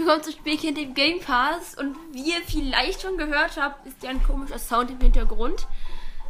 [0.00, 1.74] willkommen zu Spielkind im Game Pass.
[1.74, 5.66] Und wie ihr vielleicht schon gehört habt, ist ja ein komischer Sound im Hintergrund.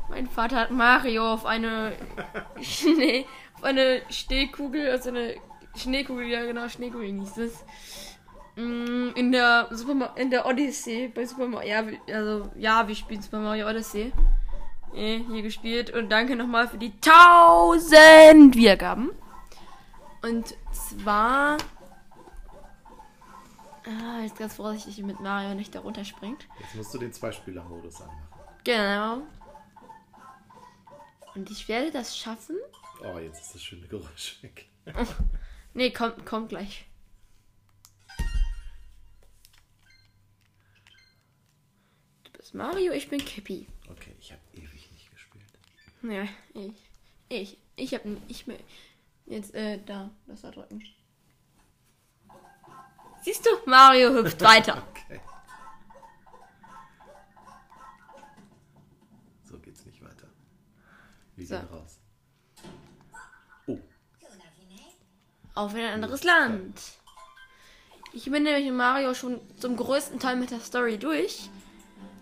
[0.09, 1.93] Mein Vater hat Mario auf eine
[2.61, 5.37] Schnee, auf eine Schneekugel, also eine
[5.77, 7.65] Schneekugel, ja genau, Schneekugel hieß es.
[8.57, 12.97] Mm, In der Super Ma in der Odyssey, bei Super Mario, ja, also, ja, wir
[12.97, 14.13] spielen Super Mario Odyssey.
[14.97, 15.91] Eh, hier gespielt.
[15.91, 19.13] Und danke nochmal für die 1000 Wiedergaben.
[20.23, 21.57] Und zwar.
[23.87, 26.47] Ah, jetzt ganz vorsichtig mit Mario nicht da runterspringt.
[26.61, 28.29] Jetzt musst du den Zweispieler-Modus anmachen.
[28.65, 29.23] Genau.
[31.35, 32.57] Und ich werde das schaffen.
[33.03, 34.69] Oh, jetzt ist das schöne Geräusch weg.
[35.73, 36.85] Nee, kommt, kommt gleich.
[42.25, 43.69] Du bist Mario, ich bin Cappy.
[43.89, 45.45] Okay, ich habe ewig nicht gespielt.
[46.03, 46.73] Ja, ich.
[47.29, 47.59] Ich.
[47.77, 48.03] Ich hab.
[48.27, 48.45] Ich.
[49.27, 50.11] Jetzt, äh, da.
[50.27, 50.83] Das da drücken.
[53.23, 53.51] Siehst du?
[53.67, 54.83] Mario hüpft weiter.
[55.11, 55.21] Okay.
[59.45, 60.29] So geht's nicht weiter.
[61.37, 61.57] Wir So.
[61.57, 61.99] gehen raus.
[63.67, 63.79] Oh,
[65.57, 66.81] Auf in ein anderes Land.
[68.13, 71.51] Ich bin nämlich in Mario schon zum größten Teil mit der Story durch.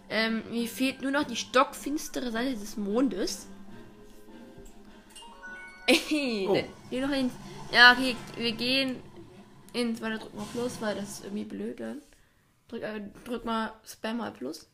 [0.09, 3.47] Ähm, mir fehlt nur noch die stockfinstere Seite des Mondes.
[5.87, 6.55] Ey, Oh.
[7.01, 7.31] noch in,
[7.73, 9.03] ja, okay, wir gehen
[9.73, 10.01] ins.
[10.01, 12.03] Warte, drück mal Plus, weil das ist irgendwie blöd dann.
[12.69, 14.69] Drück, äh, drück mal Spam mal Plus.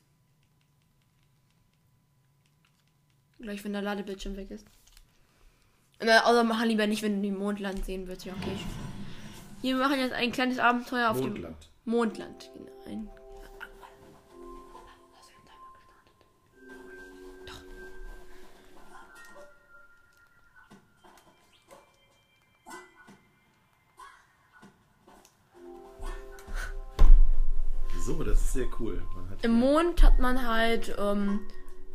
[3.39, 4.67] Gleich, wenn der Ladebildschirm weg ist.
[6.03, 8.25] Na, außer mach lieber nicht, wenn du den Mondland sehen willst.
[8.25, 8.57] Ja, okay.
[9.63, 11.71] Hier machen jetzt ein kleines Abenteuer auf Mondland.
[11.85, 12.51] dem Mondland.
[12.55, 12.73] Genau.
[12.87, 13.09] Ein
[28.79, 29.03] cool.
[29.43, 31.41] Im Mond hat man halt ähm,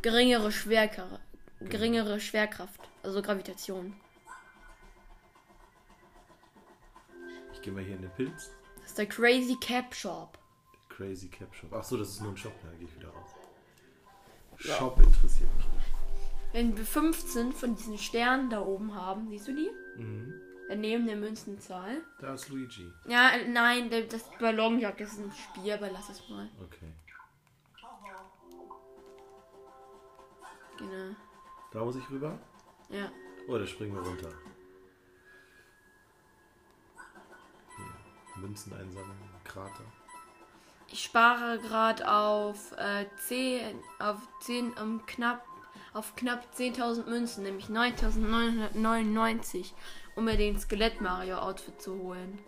[0.02, 1.20] geringere Schwerkraft.
[1.60, 2.80] Geringere Schwerkraft.
[3.02, 3.94] Also Gravitation.
[7.60, 8.50] ich gehe mal hier in den Pilz.
[8.76, 10.38] Das ist der Crazy Cap Shop.
[10.88, 11.70] Crazy Cap Shop.
[11.74, 12.54] Ach so, das ist nur ein Shop.
[12.62, 13.30] Da gehe ich wieder raus.
[14.56, 15.94] Shop interessiert mich nicht.
[16.52, 19.70] Wenn wir 15 von diesen Sternen da oben haben, siehst du die?
[19.96, 20.32] Mhm.
[20.70, 22.00] Daneben der Münzenzahl.
[22.20, 22.92] Da ist Luigi.
[23.08, 26.48] Ja, nein, das Ballonjagd das ist ein Spiel, aber lass es mal.
[26.62, 26.92] Okay.
[30.78, 31.16] Genau.
[31.72, 32.38] Da muss ich rüber.
[32.88, 33.10] Ja.
[33.48, 34.28] Oh, da springen wir runter.
[37.76, 38.40] Hier.
[38.40, 39.18] Münzen einsammeln.
[39.42, 39.82] Krater.
[40.86, 45.44] Ich spare gerade auf äh, 10, auf 10, um, knapp,
[45.94, 49.72] auf knapp 10.000 Münzen, nämlich 9.999,
[50.16, 52.38] um mir den Skelett-Mario-Outfit zu holen.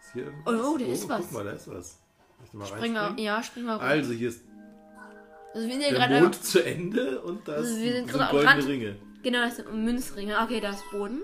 [0.00, 0.60] Ist hier irgendwas?
[0.60, 1.20] Oh, da ist was.
[1.20, 1.98] Guck mal, da ist was.
[2.52, 3.86] Da mal Spring mal, ja, spring mal runter.
[3.86, 4.42] Also, hier ist
[5.54, 8.30] Also wir sind ja der gerade Mond zu Ende und da Also wir sind sind
[8.30, 8.66] goldene Rand.
[8.66, 8.96] Ringe.
[9.22, 10.38] Genau, das sind Münzringe.
[10.42, 11.22] Okay, da ist Boden.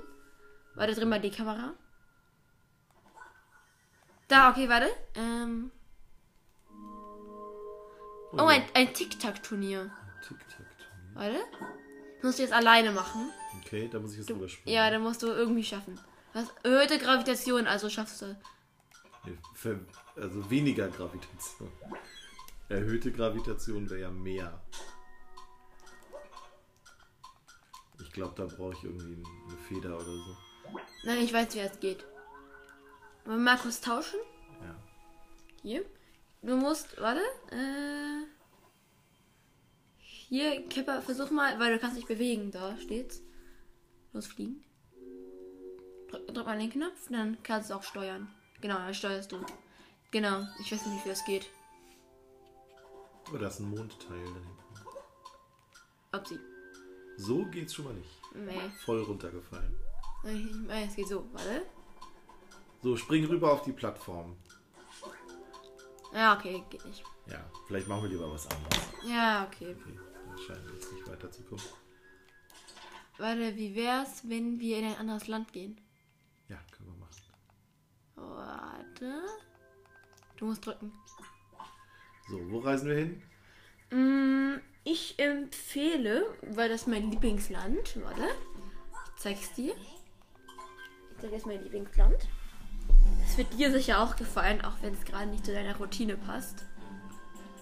[0.75, 1.75] Warte, drin mal die Kamera.
[4.29, 4.89] Da, okay, warte.
[5.17, 5.71] Ähm,
[8.33, 9.91] oh, ein, ein Tic-Tac-Turnier.
[10.23, 11.15] Tic-Tac-Turnier.
[11.15, 11.41] Warte.
[12.23, 13.31] Musst du jetzt alleine machen.
[13.65, 14.75] Okay, da muss ich jetzt rüberspringen.
[14.75, 15.99] Ja, dann musst du irgendwie schaffen.
[16.35, 18.37] Hast erhöhte Gravitation, also schaffst du.
[19.55, 19.81] Ver-
[20.17, 21.71] Also weniger Gravitation.
[22.69, 24.61] Erhöhte Gravitation wäre ja mehr.
[28.01, 30.37] Ich glaube, da brauche ich irgendwie eine Feder oder so.
[31.05, 32.05] Nein, ich weiß, wie es geht.
[33.25, 34.19] Wollen wir Markus tauschen?
[34.63, 34.75] Ja.
[35.63, 35.85] Hier.
[36.43, 37.21] Du musst, warte.
[37.51, 38.25] Äh,
[40.29, 42.51] hier, Kipper, versuch mal, weil du kannst dich bewegen.
[42.51, 43.23] Da steht's.
[44.13, 44.63] Losfliegen.
[46.11, 48.29] Drück, drück mal den Knopf, dann kannst du auch steuern.
[48.61, 49.45] Genau, dann steuerst du.
[50.11, 51.47] Genau, ich weiß nicht, wie das geht.
[53.33, 54.59] Oh, da ist ein Mondteil da hinten.
[56.13, 56.39] Ob sie.
[57.17, 58.11] So geht's schon mal nicht.
[58.35, 58.71] Nee.
[58.85, 59.75] Voll runtergefallen.
[60.25, 61.63] Ich meine, es geht so, warte.
[62.83, 64.37] So, spring rüber auf die Plattform.
[66.13, 67.03] Ja, okay, geht nicht.
[67.27, 68.79] Ja, vielleicht machen wir lieber was anderes.
[69.07, 69.77] Ja, okay.
[69.79, 69.99] Okay,
[70.39, 71.65] das scheint jetzt nicht weiterzukommen.
[73.19, 75.81] Warte, wie wär's, wenn wir in ein anderes Land gehen?
[76.49, 78.37] Ja, können wir machen.
[78.37, 79.23] Warte.
[80.37, 80.93] Du musst drücken.
[82.29, 83.23] So, wo reisen wir hin?
[83.91, 88.23] Mm, Ich empfehle, weil das mein Lieblingsland, warte,
[89.17, 89.75] ich zeig's dir.
[89.75, 92.29] Ich zeig jetzt mein Lieblingsland.
[93.23, 96.65] Das wird dir sicher auch gefallen, auch wenn es gerade nicht zu deiner Routine passt.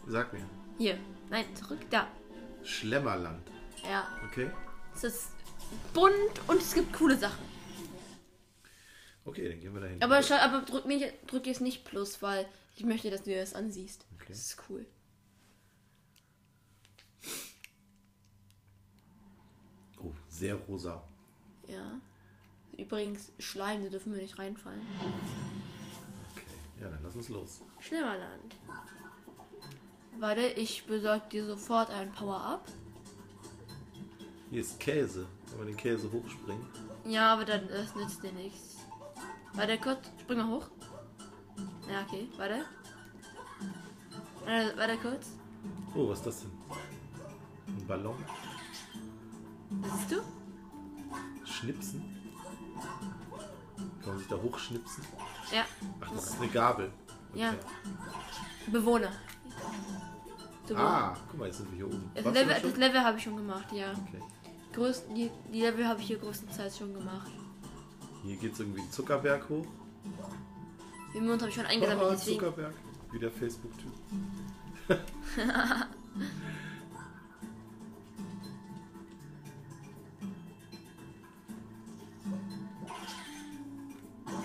[0.07, 0.45] Sag mir.
[0.79, 0.99] Hier,
[1.31, 2.07] nein, zurück da.
[2.67, 3.49] Schlemmerland.
[3.89, 4.51] Ja, Okay?
[4.95, 5.29] es ist
[5.95, 6.13] bunt
[6.49, 7.45] und es gibt coole Sachen.
[9.25, 10.03] Okay, dann gehen wir dahin.
[10.03, 12.47] Aber, schau, aber drück, mich, drück jetzt nicht Plus, weil
[12.77, 14.07] ich möchte, dass du dir das ansiehst.
[14.15, 14.27] Okay.
[14.29, 14.87] Das ist cool.
[20.01, 21.03] Oh, sehr rosa.
[21.69, 22.01] Ja.
[22.77, 24.81] Übrigens, Schleim, da dürfen wir nicht reinfallen.
[26.33, 26.45] Okay,
[26.83, 27.63] ja, dann lass uns los.
[27.81, 28.55] Schlimmerland.
[30.19, 32.67] Warte, ich besorge dir sofort ein Power-Up.
[34.51, 35.27] Hier ist Käse.
[35.51, 36.67] Kann man den Käse hochspringen?
[37.05, 38.77] Ja, aber dann das nützt dir nichts.
[39.53, 40.69] Warte kurz, spring mal hoch.
[41.91, 42.65] Ja, okay, warte.
[44.45, 45.27] Warte, warte kurz.
[45.95, 46.51] Oh, was ist das denn?
[47.69, 48.25] Ein Ballon?
[49.71, 50.17] Was siehst du?
[51.45, 52.03] Schnipsen?
[54.01, 55.05] Kann man sich da hochschnipsen?
[55.53, 55.65] Ja,
[56.01, 56.93] Ach, das ist eine Gabel.
[57.35, 57.55] Ja.
[58.69, 59.13] Bewohner.
[60.69, 62.11] Du Ah, guck mal, jetzt sind wir hier oben.
[62.15, 63.93] Das Warst Level, das Level habe ich schon gemacht, ja.
[63.93, 64.21] Okay.
[64.73, 67.31] Größten, die, die Level habe ich hier größtenteils schon gemacht.
[68.25, 69.67] Hier geht es irgendwie den Zuckerberg hoch.
[71.15, 72.39] Den Mond habe ich schon eingesammelt, Oh, deswegen.
[72.41, 72.75] Zuckerberg.
[73.13, 73.93] Wie der Facebook-Typ.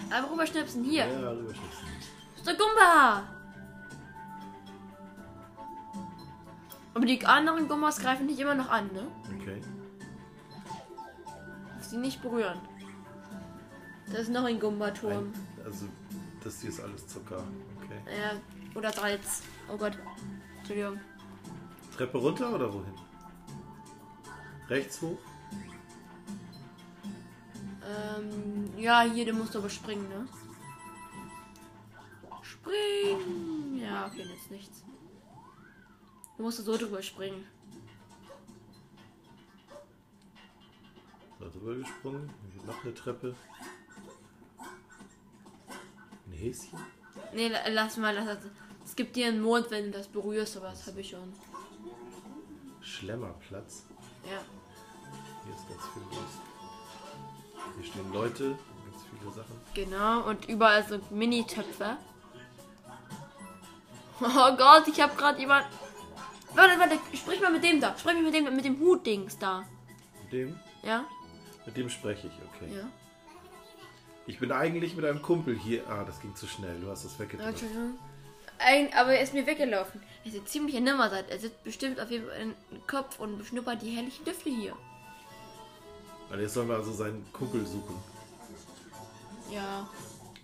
[0.09, 1.05] Aber rüberschnipsen, hier.
[1.07, 1.87] Ja, rüberschießen.
[2.45, 2.53] Mr.
[2.55, 3.23] Gumba!
[6.93, 9.07] Aber die anderen Gummas greifen dich immer noch an, ne?
[9.39, 9.61] Okay.
[11.77, 12.59] Dass sie nicht berühren.
[14.07, 15.31] Das ist noch ein Gumba-Turm.
[15.31, 15.85] Ein, also,
[16.43, 17.43] das hier ist alles Zucker.
[17.83, 17.99] Okay.
[18.19, 18.33] Ja,
[18.77, 19.43] oder Salz.
[19.71, 19.97] Oh Gott.
[20.57, 20.99] Entschuldigung.
[21.95, 22.93] Treppe runter oder wohin?
[24.69, 25.17] Rechts hoch?
[27.83, 30.27] Ähm, ja, hier, du musst aber springen, ne?
[32.41, 33.79] Springen!
[33.79, 34.83] Ja, okay, jetzt nichts.
[36.41, 37.45] Du musst so drüber springen.
[41.39, 42.31] Da drüber gesprungen.
[42.65, 43.35] Noch eine Treppe.
[46.25, 46.79] Ein Häschen?
[47.31, 48.39] Nee, la- lass mal, lass das.
[48.83, 51.31] Es gibt dir einen Mond, wenn du das berührst, aber das habe ich schon.
[52.81, 53.83] Schlemmerplatz.
[54.23, 54.41] Ja.
[55.45, 57.75] Hier ist ganz viel los.
[57.75, 58.45] Hier stehen Leute,
[58.89, 59.61] ganz viele Sachen.
[59.75, 61.97] Genau, und überall so Mini-Töpfe.
[64.23, 65.67] Oh Gott, ich habe gerade jemand.
[66.53, 67.97] Warte, warte, sprich mal mit dem da.
[67.97, 69.63] Sprich mal mit dem mit dem Hut-Dings da.
[70.23, 71.05] Mit dem, Ja?
[71.65, 72.75] mit dem spreche ich, okay.
[72.75, 72.87] Ja.
[74.27, 75.87] Ich bin eigentlich mit einem Kumpel hier.
[75.89, 76.79] Ah, das ging zu schnell.
[76.79, 77.49] Du hast das weggedrückt.
[77.49, 77.97] Entschuldigung.
[78.59, 80.01] Ein, aber er ist mir weggelaufen.
[80.23, 81.29] Er sieht ziemlich nimmerseid.
[81.29, 84.75] Er sitzt bestimmt auf jeden Fall in den Kopf und beschnuppert die herrlichen Düfte hier.
[86.29, 87.95] Also jetzt sollen wir also seinen Kumpel suchen.
[89.51, 89.89] Ja.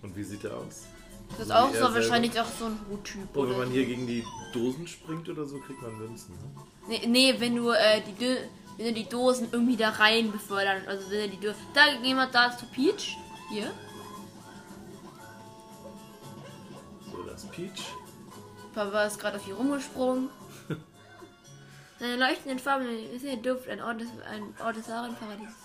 [0.01, 0.87] Und wie sieht er aus?
[1.31, 1.93] Das ist auch so selber?
[1.95, 3.27] wahrscheinlich auch so ein Huttyp.
[3.35, 6.33] Oh, wenn man hier gegen die Dosen springt oder so, kriegt man Münzen.
[6.35, 6.65] Ne?
[6.87, 8.37] Nee, nee, wenn du äh, die Dö
[8.77, 10.83] wenn du die Dosen irgendwie da rein befördern.
[10.87, 11.61] Also wenn du die Dosen.
[11.73, 13.17] Da jemand da zu Peach.
[13.49, 13.71] Hier.
[17.11, 17.83] So, das ist Peach.
[18.73, 20.29] Papa ist gerade auf ihr rumgesprungen.
[21.99, 25.55] Seine leuchtenden Farben ist der Duft, ein Ort des, ein Ort des wahren Paradieses.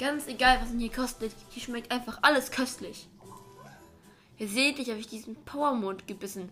[0.00, 3.06] Ganz egal, was ihn hier kostet, hier schmeckt einfach alles köstlich.
[4.40, 6.48] Ihr seht, ich habe ich diesen Powermond gebissen.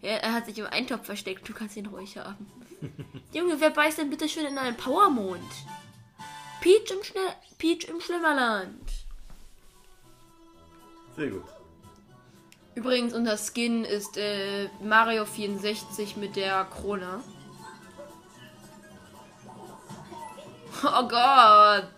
[0.00, 2.46] Er, er hat sich im Eintopf versteckt, du kannst ihn ruhig haben.
[3.32, 5.42] Junge, wer beißt denn bitte schön in einen Powermond?
[6.60, 8.92] Peach im, Schnell Peach im Schlimmerland.
[11.16, 11.42] Sehr gut.
[12.76, 17.24] Übrigens, unser Skin ist äh, Mario 64 mit der Krone.
[20.84, 21.90] Oh Gott.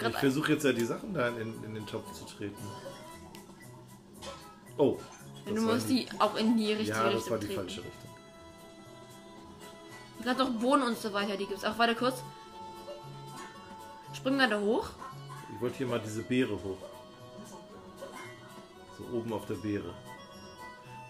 [0.00, 2.56] Ich versuche jetzt ja die Sachen da in, in den Topf zu treten.
[4.78, 4.98] Oh.
[5.46, 7.60] Du musst die auch in die richtige Ja, das Richtung war die treten.
[7.60, 8.10] falsche Richtung.
[10.22, 11.76] Gibt noch Bohnen und so weiter, die gibt's auch.
[11.78, 12.22] Warte kurz.
[14.14, 14.90] Springen wir da hoch?
[15.54, 16.78] Ich wollte hier mal diese Beere hoch.
[18.96, 19.92] So oben auf der Beere.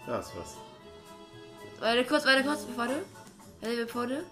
[0.07, 0.57] Da ist was.
[1.79, 3.05] Warte kurz, warte kurz, bevor du.
[3.61, 4.23] Warte, bevor du.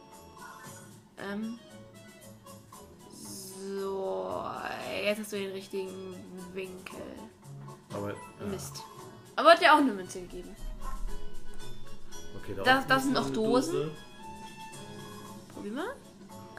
[1.20, 1.60] Ähm.
[3.14, 4.44] So.
[5.04, 6.16] Jetzt hast du den richtigen
[6.54, 7.02] Winkel.
[7.94, 8.10] Aber.
[8.10, 8.82] Ja, Mist.
[9.41, 10.55] Aber hat dir auch eine Münze gegeben.
[12.38, 13.74] okay, da Das- das sind noch Dosen.
[13.74, 13.91] Dose.
[15.53, 15.93] Probier mal.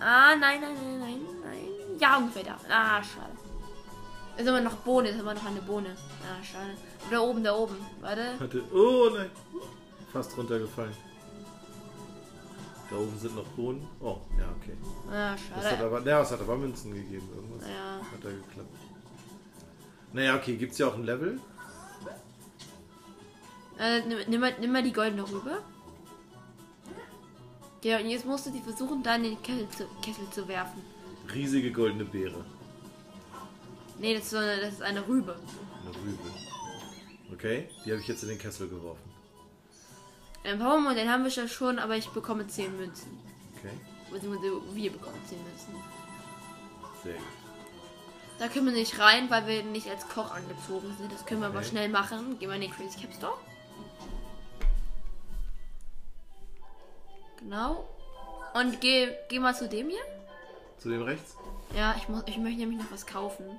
[0.00, 1.98] Ah, nein, nein, nein, nein, nein.
[2.00, 2.56] Ja, ungefähr da.
[2.68, 3.30] Ah, schade.
[4.36, 5.94] Ist aber noch Bohne, ist aber noch eine Bohne.
[6.24, 6.74] Ah, schade.
[7.08, 7.76] Da oben, da oben.
[8.00, 8.40] Warte.
[8.40, 8.62] Hatte.
[8.74, 9.30] Oh nein!
[10.12, 10.96] Fast runtergefallen.
[12.90, 13.86] Da oben sind noch Bohnen.
[14.00, 14.76] Oh, ja, okay.
[15.08, 15.86] Ah, Das hat schade.
[15.86, 17.28] aber, ja, es hat aber Münzen gegeben.
[17.32, 18.00] Irgendwas Ja.
[18.00, 18.76] hat da geklappt.
[20.14, 21.38] Naja, okay, gibt's ja auch ein Level?
[23.78, 25.58] Äh, nimm, nimm, mal, nimm mal die goldene rüber.
[27.82, 30.82] Ja, und jetzt musst du die versuchen, da in den Kessel zu, Kessel zu werfen.
[31.32, 32.44] Riesige goldene Beere.
[33.98, 35.36] Nee, das ist, eine, das ist eine Rübe.
[35.84, 36.30] Eine Rübe.
[37.32, 39.10] Okay, die habe ich jetzt in den Kessel geworfen.
[40.44, 43.18] Ein Powermon, den haben wir ja schon, aber ich bekomme 10 Münzen.
[43.58, 43.72] Okay,
[44.12, 45.74] Beziehungsweise wir bekommen 10 Münzen.
[47.02, 47.22] sehr gut.
[48.38, 51.12] Da können wir nicht rein, weil wir nicht als Koch angezogen sind.
[51.12, 52.38] Das können wir aber schnell machen.
[52.40, 53.34] Gehen wir in den Crazy Cap Store.
[57.42, 57.88] Genau.
[58.54, 60.04] Und geh, geh mal zu dem hier.
[60.78, 61.36] Zu dem rechts?
[61.74, 63.58] Ja, ich, muss, ich möchte nämlich noch was kaufen.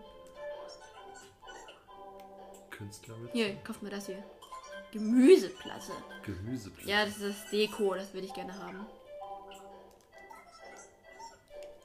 [2.69, 4.23] Künstler mit Hier, kauf mir das hier.
[4.91, 5.91] Gemüseplatte.
[6.23, 6.89] Gemüseplättchen.
[6.89, 8.85] Ja, das ist Deko, das würde ich gerne haben.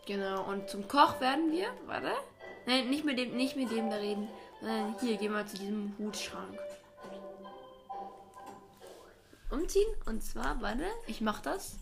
[0.07, 2.13] Genau, und zum Koch werden wir, warte.
[2.67, 4.29] Nein, nicht mit dem, nicht mit dem da reden.
[4.61, 6.59] Sondern hier, gehen wir zu diesem Hutschrank.
[9.51, 11.79] Umziehen, und zwar, warte, ich mach das.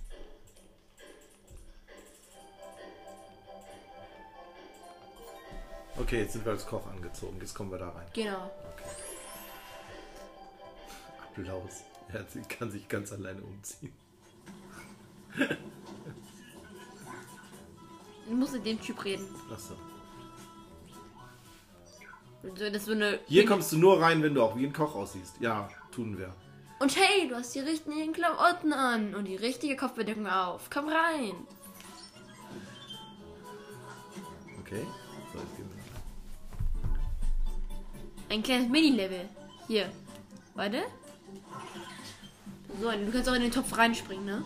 [5.98, 7.38] Okay, jetzt sind wir als Koch angezogen.
[7.40, 8.06] Jetzt kommen wir da rein.
[8.12, 8.50] Genau.
[11.22, 11.82] Applaus.
[12.12, 13.92] Er kann sich ganz alleine umziehen.
[18.26, 19.26] Ich muss mit dem Typ reden.
[19.52, 19.74] Achso.
[22.42, 23.18] Das ist so eine.
[23.26, 25.40] Hier kommst du nur rein, wenn du auch wie ein Koch aussiehst.
[25.40, 26.32] Ja, tun wir.
[26.78, 30.68] Und hey, du hast die richtigen Klamotten an und die richtige Kopfbedeckung auf.
[30.70, 31.34] Komm rein.
[34.60, 34.86] Okay.
[38.28, 39.28] Ein kleines Mini-Level.
[39.68, 39.90] Hier.
[40.54, 40.82] Warte.
[42.80, 44.44] So, du kannst auch in den Topf reinspringen, ne?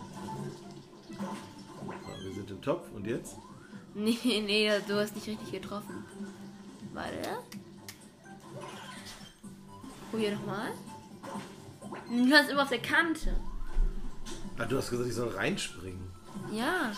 [1.09, 3.35] So, wir sind im Topf und jetzt?
[3.93, 6.05] Nee, nee, du hast nicht richtig getroffen.
[6.93, 7.39] Warte.
[10.09, 10.71] Probier nochmal.
[12.09, 13.35] Du kannst immer auf der Kante.
[14.57, 16.09] Ah, du hast gesagt, ich soll reinspringen.
[16.53, 16.93] Ja.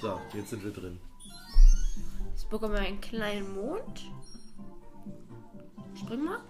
[0.00, 1.00] So, jetzt sind wir drin.
[2.50, 4.10] Bekommen wir einen kleinen Mond.
[5.96, 6.40] Spring mal.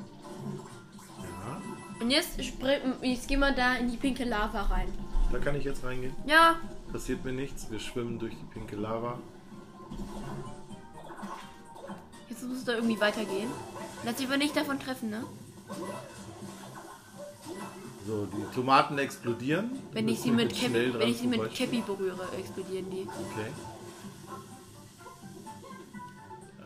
[1.18, 1.62] Ja.
[2.00, 4.88] Und jetzt, spring, jetzt gehen wir da in die pinke Lava rein.
[5.30, 6.14] Da kann ich jetzt reingehen.
[6.26, 6.56] Ja.
[6.90, 7.70] Passiert mir nichts.
[7.70, 9.18] Wir schwimmen durch die pinke Lava.
[12.28, 13.50] Jetzt muss es da irgendwie weitergehen.
[14.04, 15.24] Lass dich aber nicht davon treffen, ne?
[18.06, 19.78] So, die Tomaten explodieren.
[19.92, 21.54] Wenn Wir ich sie mit, Cappy, wenn ich sie mit.
[21.54, 23.02] Cappy berühre, explodieren die.
[23.02, 23.50] Okay.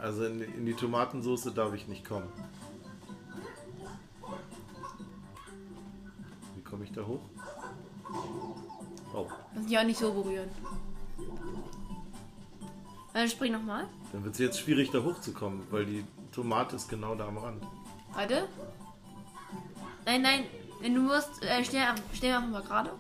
[0.05, 2.31] Also in, in die Tomatensoße darf ich nicht kommen.
[6.55, 7.23] Wie komme ich da hoch?
[9.15, 10.51] Oh, Muss ich auch nicht so berühren.
[13.15, 13.87] Dann spring nochmal.
[14.13, 17.63] dann wird es jetzt schwierig da hochzukommen, weil die Tomate ist genau da am Rand.
[18.13, 18.47] Warte.
[20.05, 20.45] Nein, nein.
[20.83, 21.81] Du musst, äh, steh,
[22.13, 22.93] steh einfach mal gerade.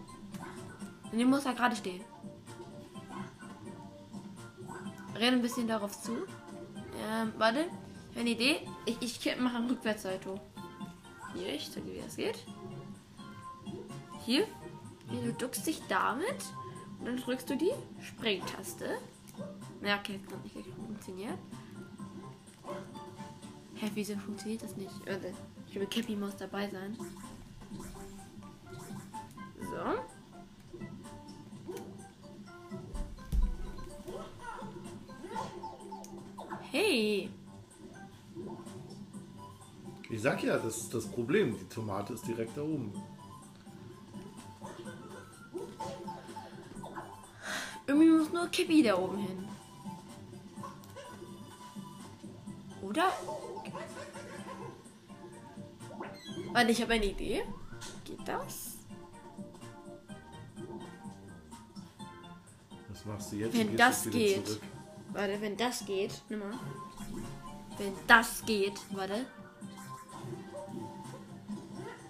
[1.12, 2.00] Du musst da gerade stehen.
[5.16, 6.12] Renn ein bisschen darauf zu.
[6.96, 7.60] Ähm, warte.
[7.60, 8.60] Ich habe eine Idee.
[8.86, 10.40] Ich, ich mache einen Rückwärtssalto.
[11.34, 12.44] Hier, ich zeige dir, wie das geht.
[14.24, 14.46] Hier.
[15.10, 16.44] Du duckst dich damit.
[17.00, 18.98] Und dann drückst du die Springtaste.
[19.82, 21.38] Ja, okay, das hat nicht funktioniert.
[23.74, 24.92] Hä, wieso funktioniert das nicht?
[25.66, 26.96] Ich glaube, Cappy muss dabei sein.
[29.60, 30.13] So.
[36.74, 37.30] Hey.
[40.10, 41.56] Ich sag ja, das ist das Problem.
[41.56, 42.92] Die Tomate ist direkt da oben.
[47.86, 49.48] Irgendwie muss nur Cappy da oben hin.
[52.82, 53.12] Oder?
[56.52, 57.44] Warte, ich habe eine Idee.
[58.04, 58.78] Geht das?
[62.88, 63.56] Was machst du jetzt?
[63.56, 64.44] Wenn das geht.
[64.44, 64.73] zurück.
[65.14, 66.20] Warte, wenn das geht.
[66.28, 66.52] Nimm mal.
[67.78, 68.74] Wenn das geht.
[68.90, 69.24] Warte.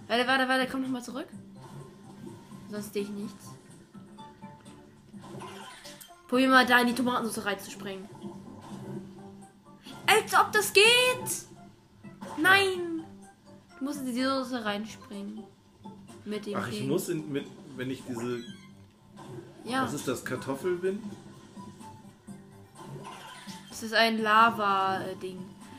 [0.08, 0.68] Warte, warte, warte.
[0.70, 1.28] Komm nochmal zurück.
[2.70, 3.50] Sonst sehe ich nichts.
[6.28, 8.08] Probier mal da in die Tomatensauce reinzuspringen.
[10.06, 10.84] Als ob das geht!
[12.38, 13.04] Nein!
[13.78, 15.44] Du musst in die Soße reinspringen.
[16.24, 16.88] Mit dem Ach, ich Ding.
[16.88, 17.46] muss in, mit,
[17.76, 18.42] wenn ich diese,
[19.64, 21.02] Ja, was ist das, Kartoffel bin?
[23.74, 25.38] Das ist ein Lava-Ding.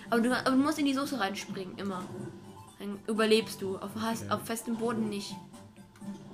[0.09, 2.03] Aber du, aber du musst in die Soße reinspringen, immer.
[2.79, 3.77] Dann überlebst du.
[3.77, 4.35] Auf, Ja.
[4.35, 5.35] auf festem Boden nicht.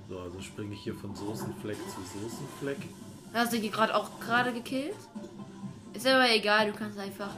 [0.09, 2.77] So, also springe ich hier von Soßenfleck zu Soßenfleck.
[3.33, 4.95] Hast du die gerade auch gerade gekillt?
[5.93, 7.29] Ist aber egal, du kannst einfach.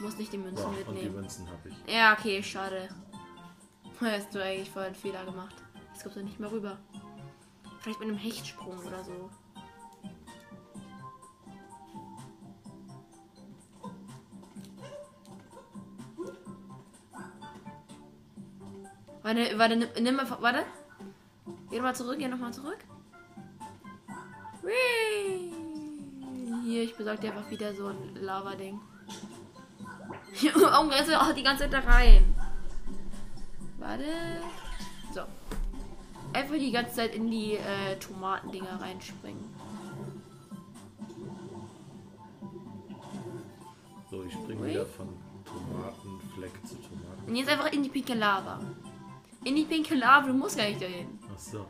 [0.00, 1.14] Musst nicht die Münzen So, und die mitnehmen.
[1.16, 1.92] Münzen habe ich.
[1.92, 2.88] Ja, okay, schade.
[4.00, 5.54] Hast du eigentlich voll einen Fehler gemacht.
[5.92, 6.76] Jetzt kommst du nicht mehr rüber.
[7.80, 9.30] Vielleicht mit einem Hechtsprung oder so.
[19.24, 20.66] Warte, warte, nimm, nimm mal, warte.
[21.70, 22.76] Geh nochmal zurück, geh nochmal zurück.
[24.62, 25.50] Whee!
[26.62, 28.78] Hier, ich besorge dir einfach wieder so ein Lava-Ding.
[30.54, 32.34] Warum rennst du auch die ganze Zeit da rein?
[33.78, 34.04] Warte.
[35.14, 35.22] So.
[36.34, 39.42] Einfach die ganze Zeit in die äh, Tomatendinger reinspringen.
[44.10, 45.08] So, ich springe wieder von
[45.46, 47.26] Tomatenfleck zu Tomaten.
[47.26, 48.60] Und jetzt einfach in die pinke Lava.
[49.44, 51.18] In die pinke Lava, du musst gar nicht dahin.
[51.34, 51.66] Ach so.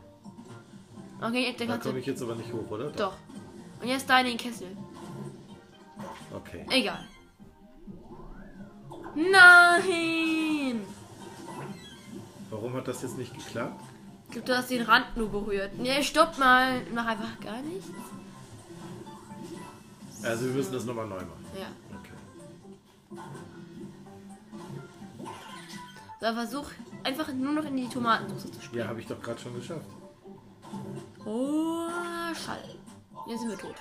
[1.21, 1.99] Okay, jetzt Da kannst komme du.
[1.99, 2.89] ich jetzt aber nicht hoch, oder?
[2.91, 3.13] Doch.
[3.81, 4.75] Und jetzt da in den Kessel.
[6.33, 6.65] Okay.
[6.69, 7.05] Egal.
[9.15, 10.81] Nein!
[12.49, 13.81] Warum hat das jetzt nicht geklappt?
[14.27, 15.77] Ich glaube, du hast den Rand nur berührt.
[15.77, 16.81] Nee, stopp mal.
[16.93, 17.87] Mach einfach gar nichts.
[20.23, 21.45] Also wir müssen das nochmal neu machen.
[21.57, 21.67] Ja.
[21.99, 23.21] Okay.
[26.19, 26.65] So, versuch
[27.05, 28.83] einfach nur noch in die Tomatensauce zu springen.
[28.83, 29.87] Ja, habe ich doch gerade schon geschafft.
[31.25, 31.87] Oh,
[32.33, 32.75] Schall.
[33.27, 33.75] Jetzt sind wir tot.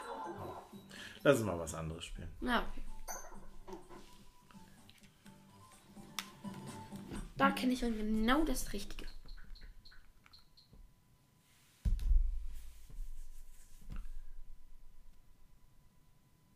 [1.23, 2.28] Lass uns mal was anderes spielen.
[2.40, 2.83] Na, okay.
[7.37, 9.07] Da kenne ich dann genau das Richtige.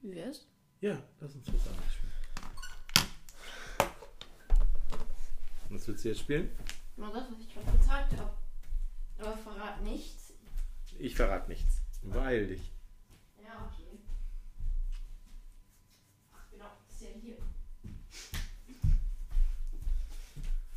[0.03, 0.47] Wie wär's?
[0.81, 1.98] Ja, lass uns was anderes spielen.
[5.71, 6.51] Was willst du jetzt spielen?
[6.97, 8.31] Nur das, was ich gerade gezeigt habe.
[9.19, 10.33] Aber verrat nichts.
[10.99, 11.83] Ich verrate nichts.
[12.03, 12.73] Weil dich.
[13.43, 13.99] Ja, okay.
[16.33, 17.37] Ach, genau, ist ja hier.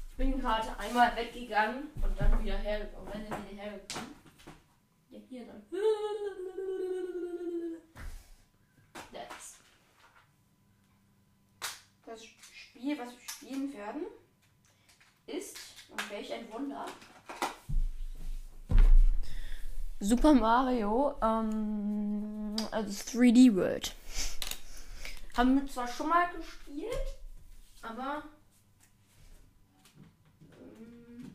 [0.10, 3.13] Ich bin gerade einmal weggegangen und dann wieder hergekommen.
[3.13, 4.10] Wenn dann wieder hergekommen.
[5.10, 5.63] Ja, hier dann.
[9.13, 9.55] Das.
[12.05, 14.03] Das Spiel, was wir spielen werden,
[15.37, 15.57] ist,
[15.89, 16.85] und welch ein Wunder,
[20.03, 23.94] Super Mario, ähm, also 3D World.
[25.37, 27.20] Haben wir zwar schon mal gespielt,
[27.83, 28.24] aber
[30.59, 31.31] ähm,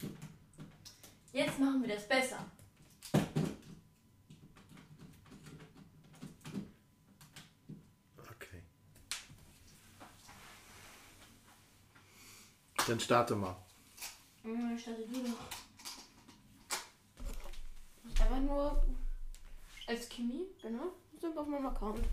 [1.33, 2.45] jetzt machen wir das besser.
[8.19, 8.63] Okay.
[12.89, 13.66] Dann starte mal.
[14.79, 15.39] Starte du doch.
[18.21, 18.85] Einfach nur
[19.87, 20.93] als Kimi, genau.
[21.19, 22.05] Sind auf meinem Account.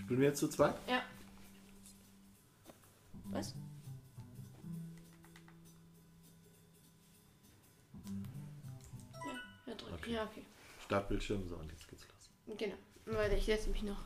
[0.00, 0.76] Spielen wir jetzt zu zweit?
[0.88, 1.02] Ja.
[10.84, 12.58] Startbildschirm, so und jetzt geht's los.
[12.58, 12.74] Genau.
[13.06, 13.96] Warte, ich setze mich noch.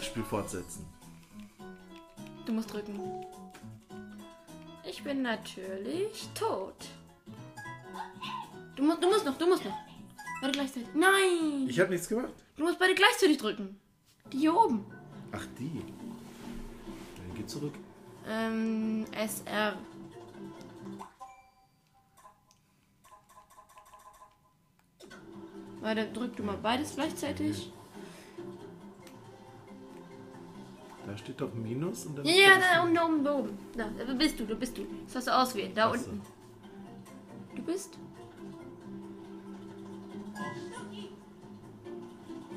[0.00, 0.86] Spiel fortsetzen.
[2.44, 3.00] Du musst drücken.
[4.84, 6.74] Ich bin natürlich tot.
[8.76, 9.76] Du, musst, du musst noch, du musst noch.
[10.40, 10.88] Beide gleichzeitig.
[10.94, 11.68] Nein!
[11.68, 12.32] Ich habe nichts gemacht.
[12.56, 13.80] Du musst beide gleichzeitig drücken.
[14.32, 14.84] Die hier oben.
[15.30, 15.82] Ach, die.
[17.16, 17.74] Dann geh zurück.
[18.26, 19.76] Ähm, SR.
[25.82, 27.72] Warte, drück du mal beides gleichzeitig.
[31.04, 32.24] Da steht doch Minus und dann.
[32.24, 33.58] Ja, ja, da oben, da oben, da oben.
[33.76, 34.86] Da, da bist du, da bist du.
[35.06, 36.10] Das hast du auswählen, da Ach so.
[36.10, 36.22] unten.
[37.56, 37.98] Du bist?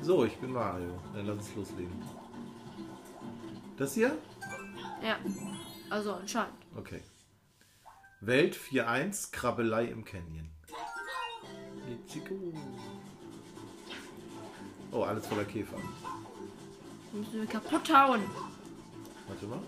[0.00, 0.90] So, ich bin Mario.
[1.12, 2.02] Dann lass uns loslegen.
[3.76, 4.16] Das hier?
[5.02, 5.18] Ja.
[5.90, 6.54] Also anscheinend.
[6.76, 7.02] Okay.
[8.20, 10.48] Welt 4.1 Krabbelei im Canyon.
[11.88, 12.52] Let's go.
[14.96, 15.76] Oh, alles voller Käfer.
[17.12, 18.22] Wir müssen wir kaputt hauen.
[19.28, 19.58] Warte mal.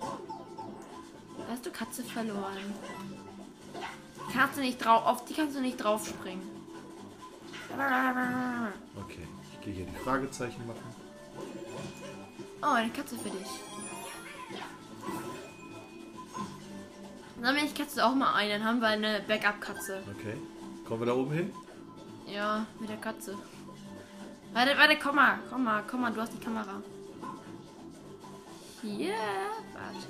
[0.00, 2.74] Da hast du Katze verloren.
[4.28, 6.42] Die kannst du nicht drauf, auf die kannst du nicht drauf springen.
[9.00, 9.28] Okay.
[9.52, 10.82] Ich gehe hier die Fragezeichen machen.
[12.60, 13.48] Oh, eine Katze für dich.
[17.40, 20.02] Sammle ich Katze auch mal ein, dann haben wir eine Backup-Katze.
[20.18, 20.36] Okay.
[20.84, 21.52] Kommen wir da oben hin?
[22.26, 23.38] Ja, mit der Katze.
[24.52, 26.82] Warte, warte, komm mal, komm mal, komm mal, du hast die Kamera.
[28.82, 29.14] Hier,
[29.72, 30.08] warte.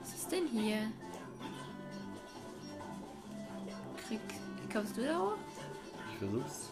[0.00, 0.90] Was ist denn hier?
[4.06, 4.20] Krieg,
[4.72, 5.36] kommst du da hoch?
[6.12, 6.70] Ich versuch's.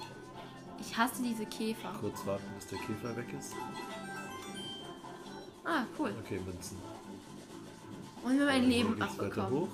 [0.81, 1.93] Ich hasse diese Käfer.
[2.01, 3.55] Kurz warten, bis der Käfer weg ist.
[5.65, 6.15] Ah, cool.
[6.25, 6.79] Okay, Münzen.
[8.23, 9.51] Und mir mein Leben abbekommen.
[9.51, 9.69] hoch?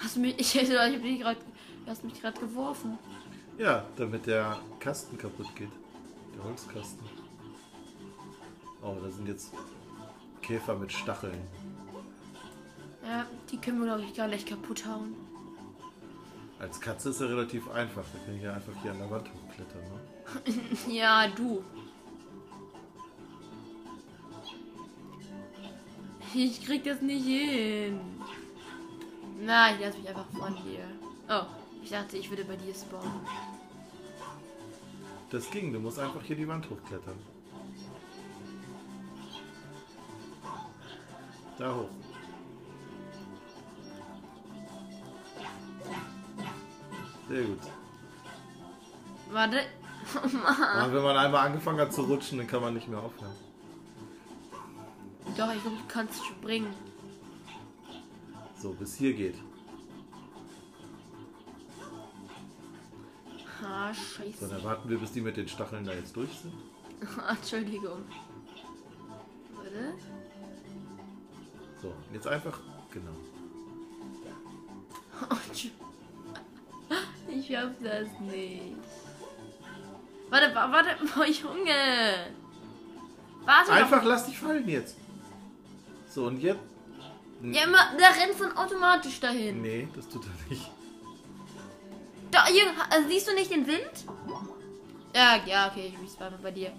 [0.00, 0.36] Hast du mich.
[0.40, 0.72] Ich hätte.
[0.72, 1.36] Ich hab dich grad,
[1.84, 2.98] du hast mich gerade geworfen.
[3.58, 5.70] Ja, damit der Kasten kaputt geht.
[6.34, 7.06] Der Holzkasten.
[8.82, 9.52] Oh, da sind jetzt
[10.40, 11.38] Käfer mit Stacheln.
[13.06, 15.14] Ja, die können wir, glaube ich, gar nicht kaputt hauen.
[16.58, 18.04] Als Katze ist er relativ einfach.
[18.12, 19.82] Da kann ich ja einfach hier an der Wand hochklettern.
[19.82, 20.62] Ne?
[20.92, 21.62] Ja, du.
[26.34, 28.00] Ich krieg das nicht hin.
[29.44, 30.84] Na, ich lass mich einfach von dir.
[31.28, 31.44] Oh,
[31.92, 33.20] dachte, ich würde bei dir spawnen.
[35.30, 37.18] Das ging, du musst einfach hier die Wand hochklettern.
[41.58, 41.88] Da hoch.
[47.28, 47.60] Sehr gut.
[49.30, 49.60] Warte.
[50.76, 53.34] Aber wenn man einmal angefangen hat zu rutschen, dann kann man nicht mehr aufhören.
[55.36, 56.74] Doch, ich glaube, du kannst springen.
[58.58, 59.36] So, bis hier geht.
[63.92, 64.48] Ah, So, scheiße.
[64.48, 66.52] dann warten wir, bis die mit den Stacheln da jetzt durch sind.
[67.28, 68.04] Entschuldigung.
[69.54, 69.94] Warte.
[71.80, 72.58] So, jetzt einfach,
[72.92, 73.10] genau.
[77.28, 78.76] Ich schaff das nicht.
[80.28, 82.26] Warte, wa- warte, oh, Junge.
[83.44, 83.76] Warte doch.
[83.76, 84.96] Einfach lass dich fallen jetzt.
[86.08, 86.60] So, und jetzt?
[87.42, 89.62] Ja, immer, der rennt von automatisch dahin.
[89.62, 90.70] Nee, das tut er nicht.
[92.50, 94.04] Junge, ha- äh, siehst du nicht den Wind?
[95.14, 96.72] Ja, ja, okay, ich respawn bei dir.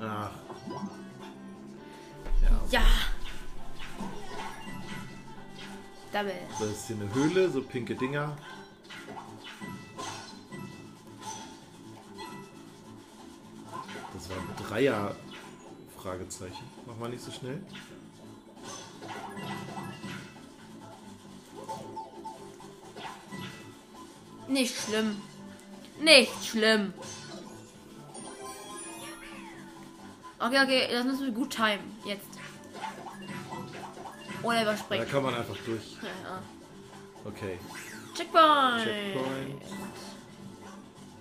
[0.00, 0.30] Ach.
[2.42, 2.82] Ja, Ja.
[6.12, 6.34] Double.
[6.58, 8.36] das ist hier eine Höhle, so pinke Dinger.
[14.14, 15.14] Das war ein Dreier
[15.96, 16.64] Fragezeichen.
[16.86, 17.62] Mach mal nicht so schnell.
[24.52, 25.16] Nicht schlimm.
[26.00, 26.92] Nicht schlimm.
[30.38, 31.96] Okay, okay, das müssen wir gut timen.
[32.04, 32.26] Jetzt.
[34.42, 35.08] Oder Da überspringen.
[35.08, 35.96] kann man einfach durch.
[36.02, 36.42] Ja, ja.
[37.24, 37.58] Okay.
[38.14, 38.84] Checkpoint.
[38.84, 39.62] Checkpoint.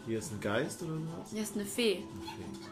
[0.07, 1.29] Hier ist ein Geist oder was?
[1.31, 2.03] Hier ist eine Fee.
[2.03, 2.67] Okay.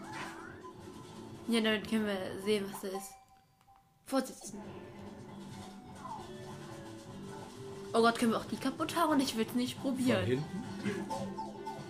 [1.47, 3.11] Ja, damit können wir sehen, was da ist.
[4.07, 4.59] Vorsitzen.
[7.93, 9.19] Oh Gott, können wir auch die kaputt hauen?
[9.19, 10.25] Ich will es nicht Von probieren.
[10.25, 10.63] hinten?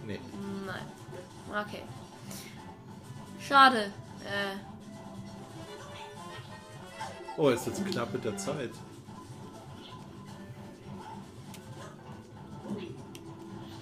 [0.08, 0.20] Nee.
[0.66, 0.86] Nein.
[1.68, 1.84] Okay.
[3.40, 3.92] Schade.
[4.26, 4.56] Äh,
[7.38, 8.72] Oh, ist jetzt knapp mit der Zeit.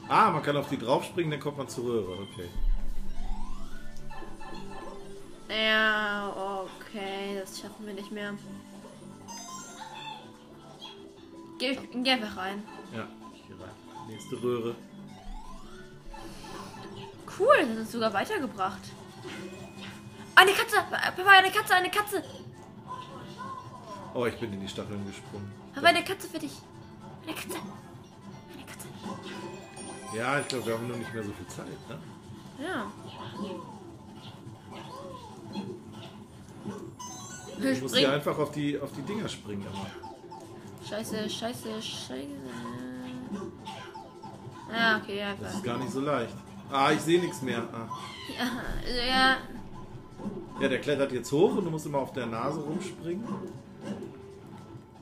[0.07, 2.21] Ah, man kann auf die draufspringen, dann kommt man zur Röhre.
[2.21, 2.49] Okay.
[5.49, 8.33] ja, okay, das schaffen wir nicht mehr.
[11.57, 12.63] Geh, geh einfach rein.
[12.93, 13.71] Ja, ich gehe rein.
[14.07, 14.75] Nächste Röhre.
[17.39, 18.81] Cool, das hat uns sogar weitergebracht.
[20.35, 20.77] Eine Katze!
[20.89, 22.23] Papa, eine Katze, eine Katze!
[24.13, 25.51] Oh, ich bin in die Stacheln gesprungen.
[25.73, 26.53] Papa, eine Katze für dich.
[27.23, 27.57] Eine Katze.
[28.53, 28.87] Eine Katze.
[30.15, 31.99] Ja, ich glaube, wir haben nur nicht mehr so viel Zeit, ne?
[32.63, 32.91] Ja.
[37.57, 39.65] Wir Du musst hier einfach auf die, auf die Dinger springen.
[39.65, 40.06] Immer.
[40.89, 42.27] Scheiße, scheiße, scheiße.
[44.71, 45.53] Ja, okay, Das einfach.
[45.57, 46.33] ist gar nicht so leicht.
[46.71, 47.63] Ah, ich sehe nichts mehr.
[47.73, 47.87] Ah.
[48.37, 49.37] Ja, ja.
[50.59, 53.23] Ja, der klettert jetzt hoch und du musst immer auf der Nase rumspringen.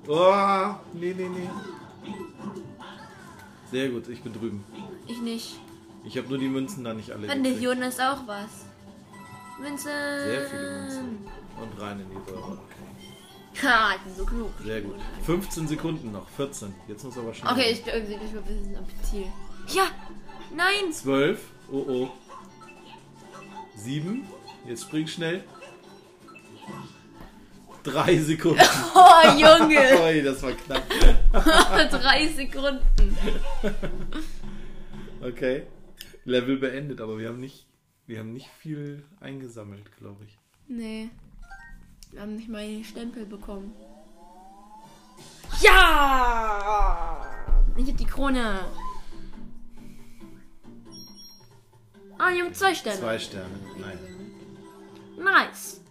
[0.07, 1.49] Oh, nee, nee, nee.
[3.71, 4.63] Sehr gut, ich bin drüben.
[5.07, 5.59] Ich nicht.
[6.03, 7.53] Ich habe nur die Münzen da nicht alle An der.
[7.53, 8.65] Jonas auch was.
[9.59, 9.89] Münzen.
[9.89, 11.17] Sehr viele Münzen.
[11.59, 12.59] Und rein in die Röhre.
[13.63, 14.51] Ha, ich bin so klug.
[14.63, 14.95] Sehr gut.
[15.25, 16.27] 15 Sekunden noch.
[16.29, 16.73] 14.
[16.87, 17.51] Jetzt muss aber schnell.
[17.51, 19.25] Okay, ich glaube, ich glaub, wir sind am Ziel.
[19.67, 19.87] Ja!
[20.53, 20.91] Nein!
[20.91, 21.39] 12.
[21.71, 22.09] Oh oh.
[23.75, 24.25] 7.
[24.67, 25.43] Jetzt spring schnell.
[27.83, 28.61] 3 Sekunden.
[28.93, 30.01] Oh, Junge!
[30.03, 30.83] Oi, das war knapp.
[31.91, 33.17] Drei Sekunden.
[35.21, 35.63] Okay.
[36.25, 37.67] Level beendet, aber wir haben nicht,
[38.07, 40.37] wir haben nicht viel eingesammelt, glaube ich.
[40.67, 41.09] Nee.
[42.11, 43.73] Wir haben nicht mal den Stempel bekommen.
[45.61, 47.25] Ja!
[47.75, 48.65] Ich hab die Krone.
[52.17, 52.99] Ah, wir haben zwei Sterne.
[52.99, 53.59] Zwei Sterne.
[53.77, 53.99] Nein.
[55.17, 55.81] Nice.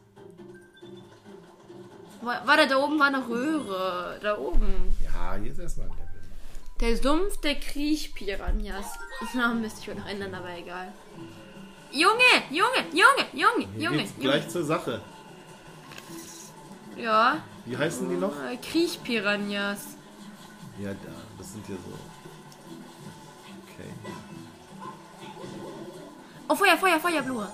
[2.22, 4.18] Wa- Warte, da oben war eine Röhre.
[4.22, 4.96] Da oben.
[5.04, 6.04] Ja, jetzt erstmal ein Level.
[6.80, 8.98] Der Sumpf der Kriechpiranhas.
[9.20, 10.92] Das Namen müsste ich wohl noch ändern, aber egal.
[11.92, 12.14] Junge,
[12.50, 14.04] Junge, Junge, Junge, Hier Junge.
[14.18, 15.00] gleich zur Sache.
[16.96, 18.32] Ja, Wie heißen die noch?
[18.44, 19.96] äh, Kriechpiranhas.
[20.78, 21.98] Ja, da, das sind ja so.
[23.64, 23.90] Okay.
[26.48, 27.48] Oh, Feuer, Feuer, Feuerblume.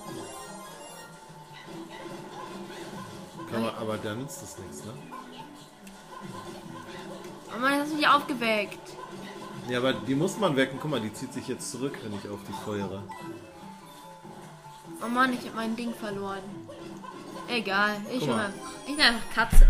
[3.51, 4.93] Kann man, aber da nützt das nichts, ne?
[7.53, 8.79] Oh Mann, das hast mich aufgeweckt.
[9.69, 10.79] Ja, aber die muss man wecken.
[10.81, 13.03] Guck mal, die zieht sich jetzt zurück, wenn ich auf die feuere.
[15.03, 16.41] Oh Mann, ich hab mein Ding verloren.
[17.51, 18.49] Egal, ich einfach,
[18.87, 19.67] ich bin einfach Katze.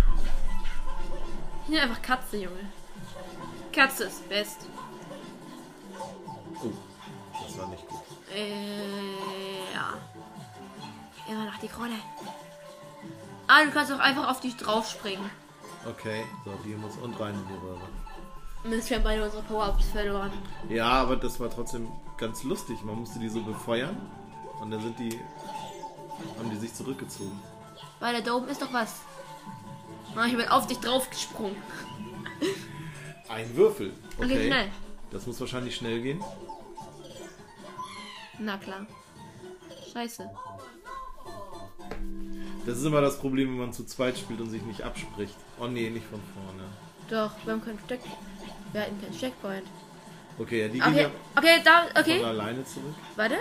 [1.64, 2.70] Ich bin einfach Katze, Junge.
[3.74, 4.68] Katze ist best.
[6.64, 6.70] Oh,
[7.44, 8.02] das war nicht gut.
[8.36, 9.94] Äh, ja.
[11.28, 11.96] Immer noch die Krone.
[13.48, 15.30] Ah, du kannst auch einfach auf dich draufspringen.
[15.90, 17.88] Okay, so, die muss und rein in die Röhre.
[18.64, 20.32] Und wir haben beide unsere Power-Ups verloren.
[20.70, 22.84] Ja, aber das war trotzdem ganz lustig.
[22.84, 23.98] Man musste die so befeuern
[24.62, 25.20] und dann sind die.
[26.38, 27.42] haben die sich zurückgezogen.
[28.00, 28.96] Weil da oben ist doch was.
[30.16, 31.56] Ah, ich bin auf dich draufgesprungen.
[33.30, 33.94] Ein Würfel.
[34.18, 34.48] Okay, Okay.
[34.48, 34.72] schnell.
[35.12, 36.22] Das muss wahrscheinlich schnell gehen.
[38.40, 38.86] Na klar.
[39.94, 40.30] Scheiße.
[42.66, 45.36] Das ist immer das Problem, wenn man zu zweit spielt und sich nicht abspricht.
[45.60, 46.64] Oh nee, nicht von vorne.
[47.10, 48.00] Doch, wir haben keinen Check.
[48.72, 49.68] Wir hatten keinen Checkpoint.
[50.40, 52.24] Okay, ja, die gehen Okay, ja okay, da, von okay.
[52.24, 52.96] alleine zurück.
[53.16, 53.36] Warte.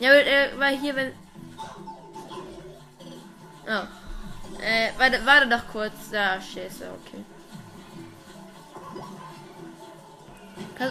[0.00, 1.12] Ja, weil, äh, weil hier, wenn.
[3.66, 4.60] Oh.
[4.62, 6.10] Äh, warte, warte doch kurz.
[6.12, 7.24] Ja, scheiße, okay.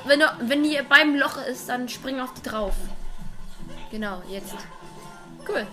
[0.05, 2.75] Wenn, du, wenn die beim Loch ist, dann spring auf die drauf.
[3.91, 4.55] Genau, jetzt.
[5.47, 5.67] Cool.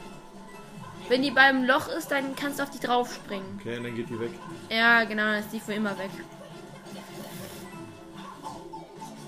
[1.08, 3.58] Wenn die beim Loch ist, dann kannst du auf die drauf springen.
[3.61, 4.32] Okay, dann geht die weg.
[4.68, 6.11] Ja, genau, dann ist die für immer weg.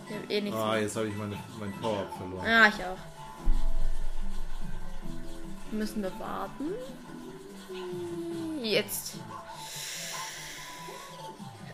[0.08, 0.82] Ich hab eh nichts Ah, mehr.
[0.82, 2.46] jetzt habe ich meine, mein Power-Up verloren.
[2.46, 2.98] Ja, ich auch.
[5.70, 6.72] Müssen wir warten?
[8.62, 9.14] Jetzt.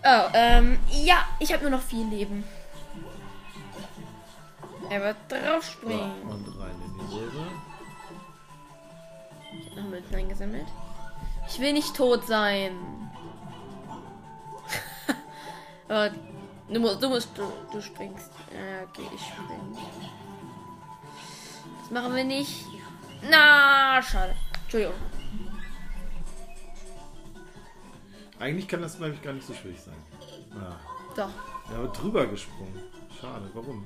[0.04, 2.44] Oh, ähm, ja, ich habe nur noch vier Leben.
[4.88, 6.22] Er wird drauf springen.
[6.22, 7.46] und rein in die Röhre.
[9.58, 10.66] Ich habe noch Münzen eingesammelt.
[11.48, 12.72] Ich will nicht tot sein.
[16.68, 18.30] du musst, du musst, du, du springst.
[18.52, 19.76] Ja, okay, ich spring.
[21.80, 22.64] Das machen wir nicht.
[23.28, 24.34] Na, schade.
[24.62, 24.94] Entschuldigung.
[28.38, 29.94] Eigentlich kann das, glaube ich, gar nicht so schwierig sein.
[30.54, 30.76] Ah.
[31.16, 31.30] Doch.
[31.70, 32.82] Ja, aber drüber gesprungen.
[33.20, 33.84] Schade, warum?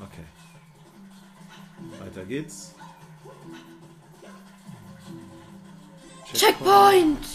[0.00, 0.24] Okay.
[2.00, 2.74] Weiter geht's.
[6.34, 7.26] Checkpoint!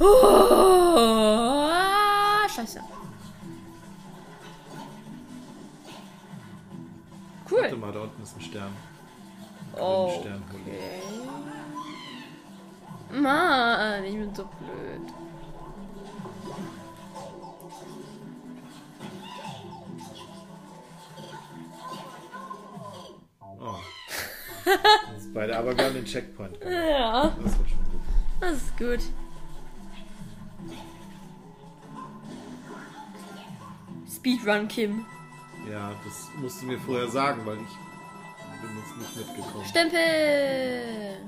[0.00, 1.68] Oh,
[2.54, 2.80] scheiße.
[7.48, 7.76] Warte Cool.
[7.78, 8.72] mal, da unten ist ein Stern.
[9.80, 11.02] Oh, okay.
[13.12, 15.12] Mann, ich bin so blöd.
[23.58, 23.76] Oh.
[25.12, 26.74] Jetzt beide, aber wir haben den Checkpoint gemacht.
[26.76, 28.00] Ja, Das war schon gut.
[28.40, 29.00] das ist gut.
[34.14, 35.04] Speedrun Kim.
[35.70, 37.89] Ja, das musst du mir vorher sagen, weil ich
[38.60, 39.64] bin jetzt nicht mitgekommen.
[39.64, 41.20] Stempel!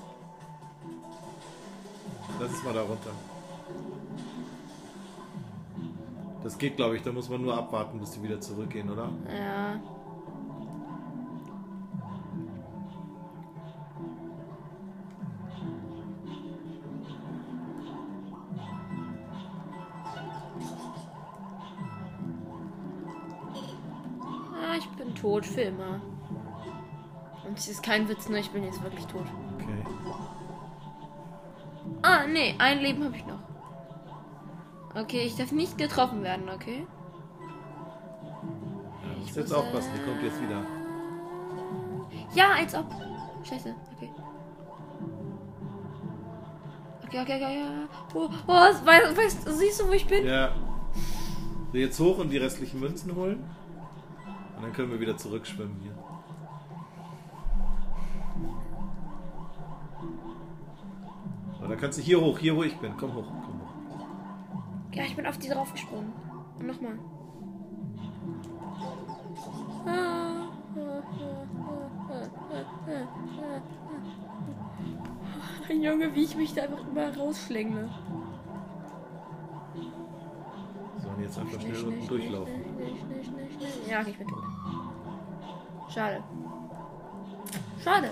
[2.41, 3.11] Lass es mal da runter.
[6.43, 7.03] Das geht, glaube ich.
[7.03, 9.09] Da muss man nur abwarten, bis die wieder zurückgehen, oder?
[9.29, 9.81] Ja.
[24.55, 26.01] Ah, ich bin tot für immer.
[27.55, 28.41] Es ist kein Witz, ne?
[28.41, 29.27] Ich bin jetzt wirklich tot.
[29.55, 29.85] Okay.
[32.03, 33.41] Ah, nee, ein Leben habe ich noch.
[34.95, 36.87] Okay, ich darf nicht getroffen werden, okay?
[39.03, 40.63] Ja, musst jetzt aufpassen, die kommt jetzt wieder.
[42.35, 42.87] Ja, als ob.
[43.43, 44.11] Scheiße, okay.
[47.05, 47.89] Okay, okay, okay, ja.
[48.15, 50.27] Oh, oh weißt, weißt, siehst du, wo ich bin?
[50.27, 50.53] Ja.
[51.73, 53.45] So, jetzt hoch und die restlichen Münzen holen.
[54.57, 55.95] Und dann können wir wieder zurückschwimmen hier.
[61.73, 62.95] Dann kannst du hier hoch, hier wo ich bin.
[62.99, 63.73] Komm hoch, komm hoch.
[64.93, 66.13] Ja, ich bin auf die draufgesprungen.
[66.59, 66.99] Und nochmal.
[75.83, 77.89] Junge, wie ich mich da einfach immer rausschlängle.
[80.99, 82.53] So, und jetzt einfach schnell unten durchlaufen.
[82.53, 83.71] Schnell, schnell, schnell, schnell.
[83.91, 84.45] Ja, okay, ich bin tot.
[85.89, 86.23] Schade.
[87.83, 88.11] Schade.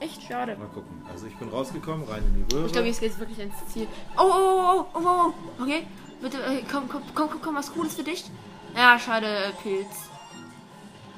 [0.00, 0.56] Echt schade.
[0.56, 1.02] Mal gucken.
[1.10, 2.66] Also ich bin rausgekommen, rein in die Röhre.
[2.66, 3.88] Ich glaube, jetzt geht's wirklich ins Ziel.
[4.16, 5.62] Oh, oh, oh, oh, oh, oh.
[5.62, 5.86] Okay.
[6.20, 8.24] Bitte, äh, komm, komm, komm, komm, komm, was Cooles für dich.
[8.76, 9.86] Ja, schade, äh, Pilz.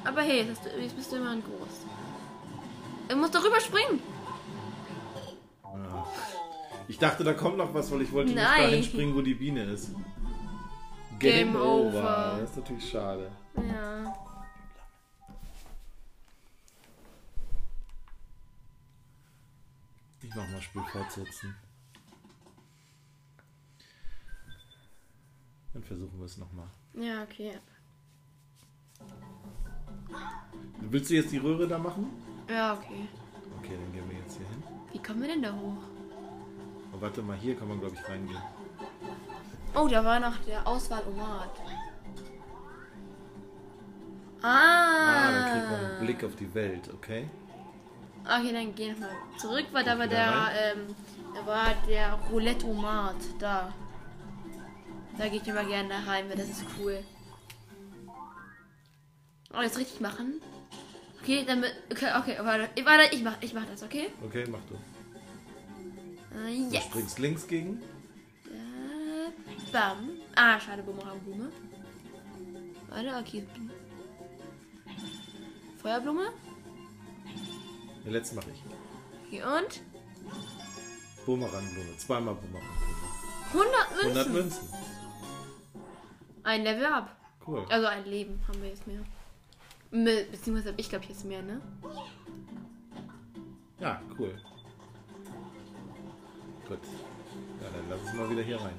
[0.03, 1.85] Aber hey, jetzt, du- jetzt bist du immerhin groß.
[3.09, 3.99] Du musst darüber springen.
[5.63, 6.07] Ja.
[6.87, 8.63] Ich dachte, da kommt noch was, weil ich wollte nicht Nein.
[8.63, 9.91] dahin springen, wo die Biene ist.
[11.19, 12.37] Game over.
[12.39, 13.31] Das ist natürlich schade.
[13.55, 14.15] Ja.
[20.31, 21.53] Ich mach mal Spiel fortsetzen.
[25.73, 26.67] Dann versuchen wir es nochmal.
[26.93, 27.59] Ja, okay.
[30.79, 32.09] Willst du jetzt die Röhre da machen?
[32.49, 33.09] Ja, okay.
[33.59, 34.63] Okay, dann gehen wir jetzt hier hin.
[34.93, 35.83] Wie kommen wir denn da hoch?
[36.93, 38.41] Oh, warte mal, hier kann man glaube ich reingehen.
[39.75, 41.59] Oh, da war noch der Auswahlomat.
[44.41, 44.47] Ah.
[44.47, 47.29] Ah, dann kriegt man einen Blick auf die Welt, okay?
[48.23, 50.95] Okay, dann geh nochmal zurück, weil da war der, ähm,
[51.33, 53.15] da war der Roulette-Omat.
[53.39, 53.73] Da.
[55.17, 57.03] Da gehe ich immer gerne rein, weil das ist cool.
[59.53, 60.41] Oh, jetzt richtig machen.
[61.21, 64.07] Okay, dann okay, okay, warte, warte, ich mach, ich mach das, okay?
[64.23, 64.75] Okay, mach du.
[66.35, 66.85] Äh, Du yes.
[66.85, 67.81] springst links gegen.
[68.45, 69.31] Äh,
[69.71, 70.09] bam.
[70.35, 71.51] Ah, schade, Bumerang-Blume.
[72.89, 73.45] Warte, okay.
[75.81, 76.29] Feuerblume.
[78.05, 78.63] Den letzten mache ich.
[79.27, 79.81] Okay, und?
[81.25, 81.97] Bumerangblume.
[81.97, 82.91] Zweimal Bumerangblume.
[83.53, 84.07] 100 Münzen.
[84.07, 84.69] 100 Münzen.
[86.43, 87.15] Ein Level ab.
[87.45, 87.65] Cool.
[87.69, 89.01] Also ein Leben haben wir jetzt mehr.
[89.91, 91.61] Be- Beziehungsweise ich glaube jetzt mehr, ne?
[93.79, 94.39] Ja, cool.
[96.67, 96.79] Gut.
[97.61, 98.75] Ja, dann lass uns mal wieder hier rein.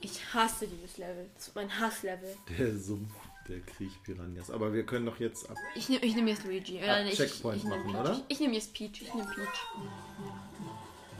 [0.00, 1.30] Ich hasse dieses Level.
[1.34, 2.36] Das ist mein Hasslevel.
[2.58, 3.12] Der Sumpf
[3.48, 4.50] der Kriechpiranhas.
[4.50, 5.56] Aber wir können doch jetzt ab.
[5.74, 6.78] Ich nehme ich nehm jetzt Luigi.
[6.78, 8.00] Oder Ah, ich, Checkpoint ich, ich machen, Peach.
[8.00, 8.20] oder?
[8.28, 9.02] Ich, nehme jetzt Peach.
[9.02, 9.66] Ich nehme Peach.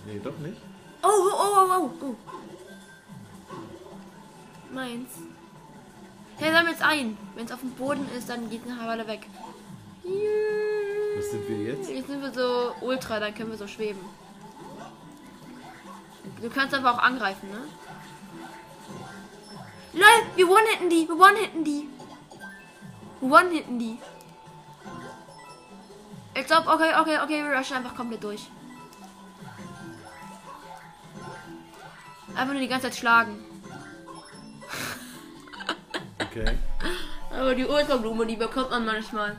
[0.06, 0.56] Nee, doch nicht.
[1.02, 2.14] Oh, oh, oh, oh, oh, oh.
[4.72, 5.10] Meins.
[6.36, 7.16] Hey, sammelt's ein.
[7.34, 9.26] Wenn es auf dem Boden ist, dann geht nachher weiter weg.
[10.02, 11.88] Was sind wir jetzt?
[11.90, 14.00] Jetzt sind wir so ultra, dann können wir so schweben.
[16.42, 17.60] Du kannst aber auch angreifen, ne?
[19.92, 21.88] Lol, wir one-hitten die, wir one-hitten die.
[23.30, 23.98] One-hitten die.
[26.34, 28.50] Ich glaub, okay, okay, okay, wir rushen einfach komplett durch.
[32.34, 33.38] Einfach nur die ganze Zeit schlagen.
[36.20, 36.58] Okay.
[37.30, 39.36] Aber die Ultrablume, die bekommt man manchmal.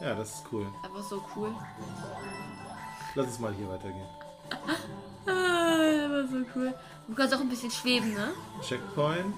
[0.00, 0.66] Ja, das ist cool.
[0.84, 1.52] Einfach so cool.
[3.16, 4.08] Lass uns mal hier weitergehen.
[5.26, 6.74] Das war so cool.
[7.08, 8.32] Du kannst auch ein bisschen schweben, ne?
[8.62, 9.34] Checkpoint.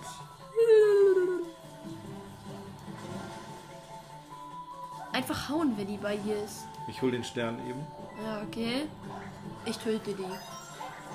[5.13, 6.65] Einfach hauen, wenn die bei dir ist.
[6.89, 7.81] Ich hol den Stern eben.
[8.25, 8.87] Ja, okay.
[9.67, 10.23] Ich töte die.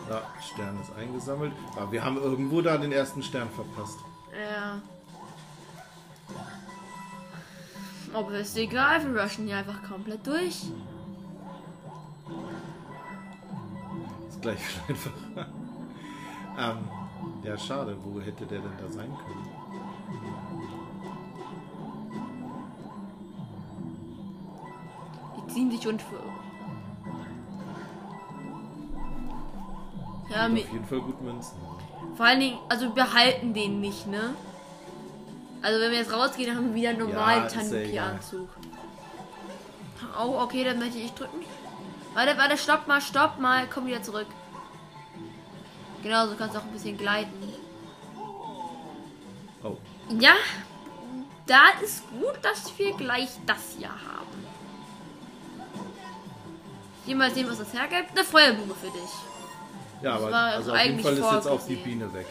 [0.10, 1.54] Ja, Stern ist eingesammelt.
[1.76, 3.98] Aber wir haben irgendwo da den ersten Stern verpasst.
[4.32, 4.82] Ja.
[8.14, 10.66] Aber ist egal, wir rushen hier einfach komplett durch.
[14.30, 15.63] Ist gleich viel einfacher.
[16.58, 16.78] Ähm,
[17.44, 17.98] ja, schade.
[18.04, 19.48] Wo hätte der denn da sein können?
[25.38, 26.20] Die ziehen sich und für.
[30.30, 31.58] Ja, auf jeden Fall gut Münzen.
[32.16, 34.34] vor allen Dingen, also wir behalten den nicht, ne?
[35.62, 38.50] Also wenn wir jetzt rausgehen, haben wir wieder einen normalen ja Tanuki-Anzug.
[40.20, 41.46] Oh, okay, dann möchte ich drücken.
[42.14, 44.28] Warte, warte, stopp mal, stopp mal, komm wieder zurück.
[46.04, 47.32] Genau, so kannst du auch ein bisschen gleiten.
[49.64, 49.78] Oh,
[50.20, 50.34] Ja,
[51.48, 54.46] da ist gut, dass wir gleich das hier haben.
[57.06, 58.12] Hier mal sehen, was das hergibt.
[58.12, 59.12] Eine Feuerblume für dich.
[60.02, 61.76] ja, Das aber war also auf jeden eigentlich Fall ist jetzt auch die.
[61.76, 62.26] Biene weg.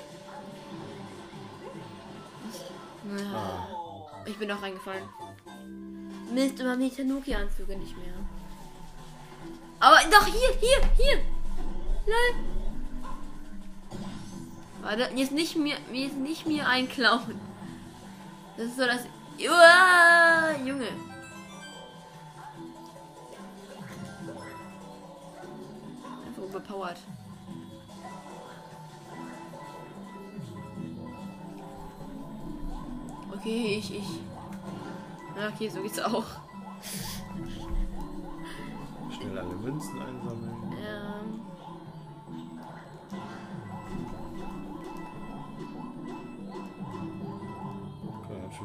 [3.34, 3.66] Ah,
[4.26, 5.04] Ich bin auch reingefallen.
[6.32, 8.14] Mist, immer die Tanuki-Anzüge nicht mehr.
[9.80, 11.18] Aber doch, hier, hier, hier.
[12.06, 12.51] Lol.
[14.82, 17.40] Warte, jetzt nicht mir, jetzt nicht mir einklauen.
[18.56, 19.06] Das ist so das...
[19.38, 20.88] Uah, Junge.
[26.26, 26.98] Einfach überpowered.
[33.34, 34.20] Okay, ich, ich.
[35.36, 36.24] Ja, okay, so geht's auch.
[39.22, 40.72] schnell alle Münzen einsammeln.
[40.72, 41.51] Ähm.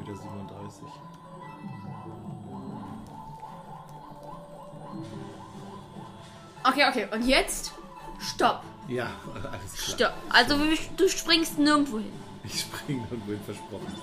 [0.07, 0.83] Wieder 37.
[6.63, 7.07] Okay, okay.
[7.11, 7.71] Und jetzt?
[8.19, 8.63] Stopp.
[8.87, 9.07] Ja,
[9.51, 9.95] alles klar.
[9.95, 10.13] Stopp.
[10.29, 10.55] Also
[10.97, 12.11] du springst nirgendwo hin.
[12.43, 13.95] Ich springe irgendwo hin versprochen.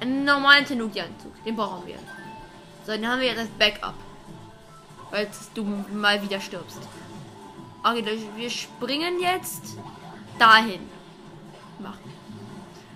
[0.00, 1.44] Einen normalen Tanuki-Anzug.
[1.44, 1.98] Den brauchen wir.
[2.86, 3.94] So, den haben wir jetzt als Backup.
[5.10, 6.78] Falls du mal wieder stirbst.
[7.82, 9.76] Okay, dann- wir springen jetzt
[10.38, 10.80] dahin.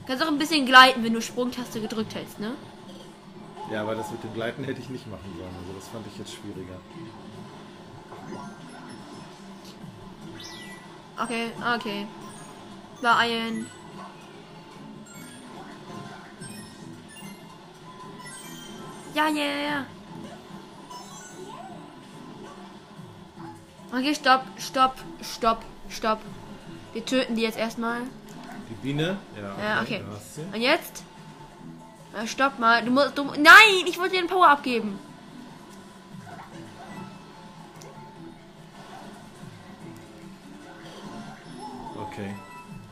[0.08, 2.54] Kannst auch ein bisschen gleiten, wenn du Sprungtaste gedrückt hältst, ne?
[3.70, 5.54] Ja, aber das mit dem Gleiten hätte ich nicht machen sollen.
[5.60, 6.80] Also das fand ich jetzt schwieriger.
[11.22, 12.06] Okay, okay.
[13.02, 13.66] Beeilen.
[19.14, 19.86] Ja, ja, ja, ja.
[23.92, 26.20] Okay, stopp, stopp, stopp, stopp.
[26.94, 28.04] Wir töten die jetzt erstmal.
[28.70, 29.16] Die Biene?
[29.36, 30.02] Ja, Ja, okay.
[30.52, 31.02] Und jetzt?
[32.16, 32.84] Äh, stopp mal.
[32.84, 33.16] Du musst.
[33.16, 34.98] Du, nein, ich wollte dir den Power abgeben.
[42.00, 42.34] Okay.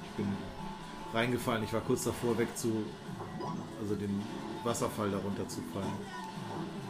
[0.05, 0.27] Ich bin
[1.13, 1.65] reingefallen.
[1.65, 2.85] Ich war kurz davor, weg zu.
[3.81, 4.23] Also den
[4.65, 5.93] Wasserfall darunter zu fallen.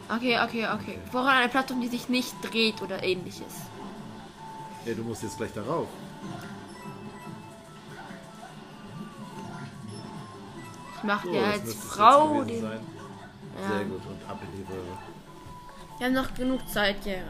[0.09, 0.99] Okay, okay, okay.
[1.11, 3.53] Woran eine Plattform, die sich nicht dreht oder ähnliches.
[4.85, 5.87] Ja, du musst jetzt gleich darauf.
[11.07, 12.61] Ich mache So, dir das als Frau den.
[12.61, 12.79] sein.
[13.61, 13.67] Ja.
[13.69, 14.01] Sehr gut.
[14.05, 14.97] Und ab in die Röhre.
[15.97, 17.23] Wir haben noch genug Zeit hier.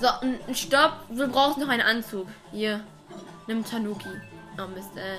[0.00, 0.06] So,
[0.46, 0.92] ein Stopp.
[1.08, 2.28] Wir brauchen noch einen Anzug.
[2.52, 2.84] Hier.
[3.48, 4.10] Nimm Tanuki.
[4.56, 5.16] Oh Mist, äh.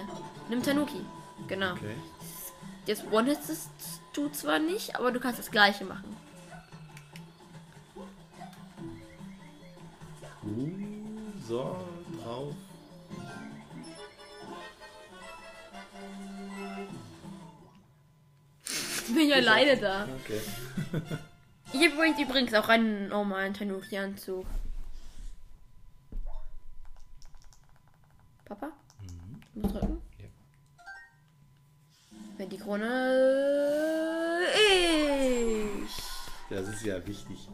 [0.47, 1.01] Nimm Tanuki.
[1.49, 1.73] Genau.
[1.73, 1.97] Okay.
[2.85, 3.69] Jetzt One-Hits
[4.13, 6.15] du zwar nicht, aber du kannst das gleiche machen.
[10.43, 10.71] Uh,
[11.45, 11.75] so,
[19.15, 20.07] bin ich alleine da.
[20.23, 20.41] Okay.
[21.73, 24.45] Ich habe übrigens- auch einen normalen Tanuki-Anzug.
[28.43, 28.71] Papa?
[29.53, 30.01] Du musst drücken.
[30.19, 30.25] Ja.
[32.37, 34.41] Wenn die Krone.
[34.53, 35.97] Ich.
[36.49, 37.47] Das ist ja wichtig.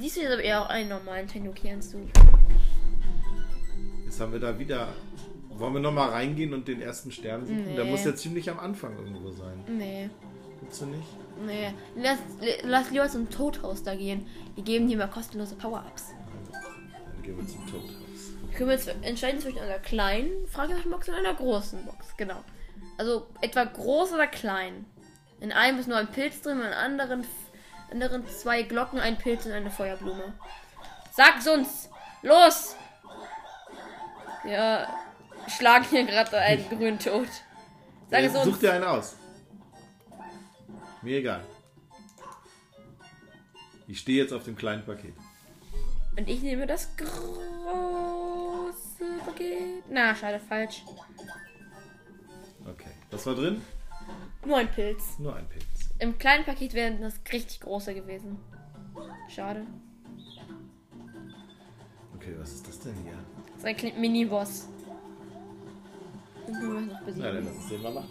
[0.00, 2.08] Dies ist aber eher auch einen normalen Tanuki-Anzug.
[4.06, 4.88] Jetzt haben wir da wieder.
[5.56, 7.74] Wollen wir nochmal reingehen und den ersten Stern suchen?
[7.76, 7.90] Der Nee.
[7.90, 9.64] muss ja ziemlich am Anfang irgendwo sein.
[9.68, 10.10] Nee.
[10.60, 11.06] Gibt's du nicht?
[11.46, 11.72] Nee.
[11.96, 12.18] Lass,
[12.62, 14.26] lass lieber zum Todhaus da gehen.
[14.56, 16.12] Die geben dir mal kostenlose Power-Ups.
[16.52, 17.92] Dann gehen wir zum Todhaus.
[18.56, 22.16] Können wir jetzt entscheiden zwischen einer kleinen Fragezeichen-Box und einer großen Box.
[22.16, 22.36] Genau.
[22.98, 24.84] Also etwa groß oder klein.
[25.40, 27.24] In einem ist nur ein Pilz drin, in anderen,
[27.90, 30.32] anderen zwei Glocken, ein Pilz und eine Feuerblume.
[31.12, 31.90] Sag's uns!
[32.22, 32.76] Los!
[34.44, 34.86] Wir
[35.48, 37.28] schlagen hier gerade einen grünen Tod.
[38.10, 38.44] Sag es uns!
[38.44, 39.16] Such dir einen aus.
[41.02, 41.44] Mir egal.
[43.86, 45.14] Ich stehe jetzt auf dem kleinen Paket.
[46.16, 47.10] Und ich nehme das große
[49.24, 49.84] Paket.
[49.90, 50.84] Na, schade, falsch.
[52.66, 52.90] Okay.
[53.10, 53.60] Was war drin?
[54.44, 55.18] Nur ein Pilz.
[55.18, 55.90] Nur ein Pilz.
[55.98, 58.38] Im kleinen Paket wäre das richtig große gewesen.
[59.28, 59.66] Schade.
[62.14, 63.18] Okay, was ist das denn hier?
[63.60, 64.68] Das ist ein Mini-Boss.
[66.46, 67.22] Den können wir noch Na, besiegen.
[67.34, 68.08] dann lass uns den mal machen.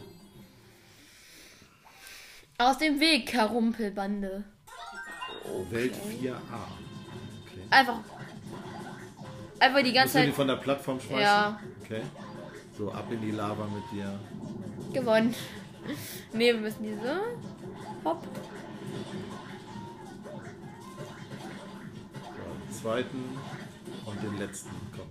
[2.57, 4.43] Aus dem Weg, Karumpelbande.
[5.69, 6.33] Welt 4a.
[6.33, 7.61] Okay.
[7.69, 7.99] Einfach.
[9.59, 11.19] Einfach die ganze Musst du die Zeit von der Plattform schmeißen?
[11.21, 11.59] Ja.
[11.83, 12.01] Okay.
[12.77, 14.19] So, ab in die Lava mit dir.
[14.93, 15.33] gewonnen.
[16.31, 17.19] Ne, wir müssen diese.
[18.05, 18.23] Hopp.
[22.23, 22.29] So,
[22.69, 23.37] den zweiten
[24.05, 24.69] und den letzten.
[24.95, 25.07] Komm.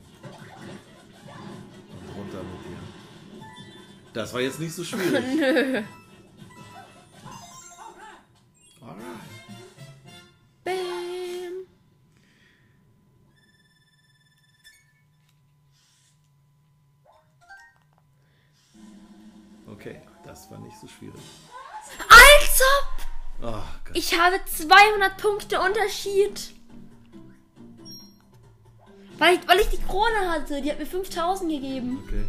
[1.91, 2.79] Und runter mit dir.
[4.13, 5.25] Das war jetzt nicht so schwierig.
[5.37, 5.83] Nö.
[8.81, 9.05] Alright.
[10.65, 11.67] Bam.
[19.67, 21.23] Okay, das war nicht so schwierig.
[22.09, 23.45] Als ob!
[23.45, 23.63] Oh.
[23.95, 26.55] Ich habe 200 Punkte Unterschied.
[29.19, 30.61] Weil ich, weil ich die Krone hatte.
[30.61, 32.03] Die hat mir 5000 gegeben.
[32.07, 32.25] Okay.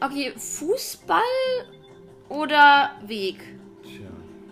[0.00, 1.20] Okay, Fußball
[2.30, 3.38] oder Weg?
[3.82, 4.08] Tja.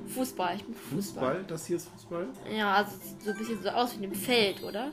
[0.08, 0.56] Fußball.
[0.56, 1.00] Ich bin Fußball.
[1.00, 1.44] Fußball?
[1.44, 2.26] Das hier ist Fußball?
[2.54, 4.92] Ja, also sieht so ein bisschen so aus wie in dem Feld, oder?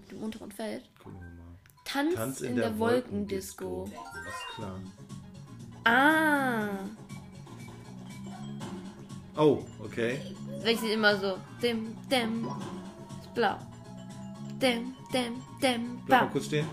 [0.00, 0.84] Mit dem unteren Feld.
[1.02, 1.40] Gucken wir mal.
[1.84, 3.84] Tanz, Tanz in, der, Wolkendisco.
[3.84, 4.80] Ist klar.
[5.84, 6.68] Ah.
[9.36, 10.20] Oh, okay.
[10.62, 11.38] Sie immer so.
[11.62, 12.48] Dim, dim.
[13.20, 13.56] Ist blau.
[14.60, 16.68] Dim, dim, dim, Bleib mal kurz stehen.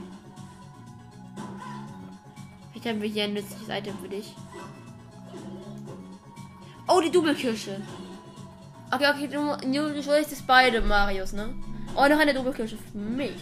[2.88, 4.34] Ich habe hier ein nützliches Item für dich.
[6.88, 7.82] Oh, die Doppelkirsche.
[8.90, 11.54] Okay, okay, du, du, du wolltest beide Marios, ne?
[11.98, 13.34] Oh, noch eine Doppelkirsche für mich.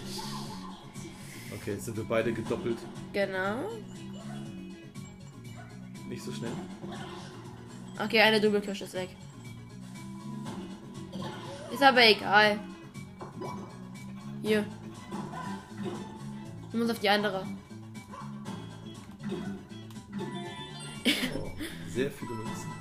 [1.54, 2.80] Okay, jetzt sind wir beide gedoppelt.
[3.14, 3.70] Genau.
[6.10, 6.50] Nicht so schnell.
[8.04, 9.10] Okay, eine Doppelkirsche ist weg.
[11.72, 12.60] Ist aber egal.
[14.42, 14.66] Hier.
[16.72, 17.46] Du musst auf die andere.
[21.96, 22.72] Sehr viele Münzen.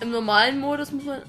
[0.00, 1.22] Im normalen Modus muss man.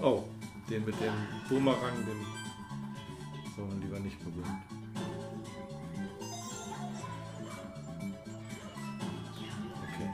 [0.00, 0.22] Oh,
[0.70, 1.12] den mit dem
[1.48, 2.24] Boomerang, den
[3.56, 4.62] soll man lieber nicht berühren.
[9.82, 10.10] Okay,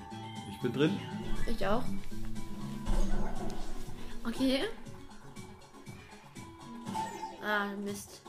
[0.51, 0.99] ich bin drin.
[1.47, 1.85] Ich auch.
[4.24, 4.64] Okay.
[7.49, 8.22] Ah, Mist.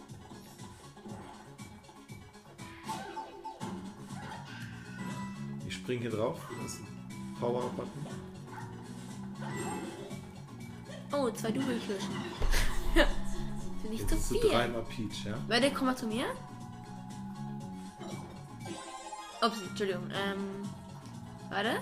[5.67, 6.39] Ich springe hier drauf.
[6.61, 8.05] Das ist ein Power-Button.
[11.13, 12.15] Oh, zwei Doppelkirschen.
[13.81, 14.49] Sind nicht Jetzt zu viel.
[14.51, 15.33] dreimal Peach, ja?
[15.47, 16.25] Warte, komm mal zu mir.
[19.41, 20.09] Ups, Entschuldigung.
[20.11, 20.63] Ähm.
[21.49, 21.77] Warte.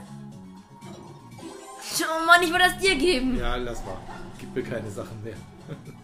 [2.01, 3.37] Oh Mann, ich wollte das dir geben.
[3.37, 3.97] Ja, lass mal.
[4.39, 5.35] Gib mir keine Sachen mehr.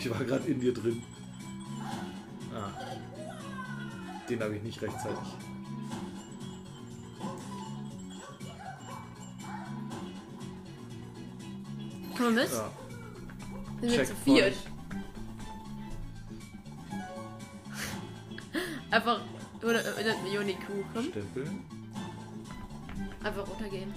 [0.00, 1.02] Ich war gerade in dir drin.
[2.54, 2.70] Ah.
[4.30, 5.18] Den habe ich nicht rechtzeitig.
[12.16, 12.50] Komm mal mit.
[12.50, 12.70] Ja.
[13.80, 14.24] Sind wir zu Checkpoint.
[14.24, 14.56] viert.
[18.90, 19.20] Einfach.
[19.58, 20.82] Oder, oder Millionen Kuh.
[20.94, 21.04] Komm.
[21.04, 21.46] Stempel.
[23.22, 23.92] Einfach runtergehen.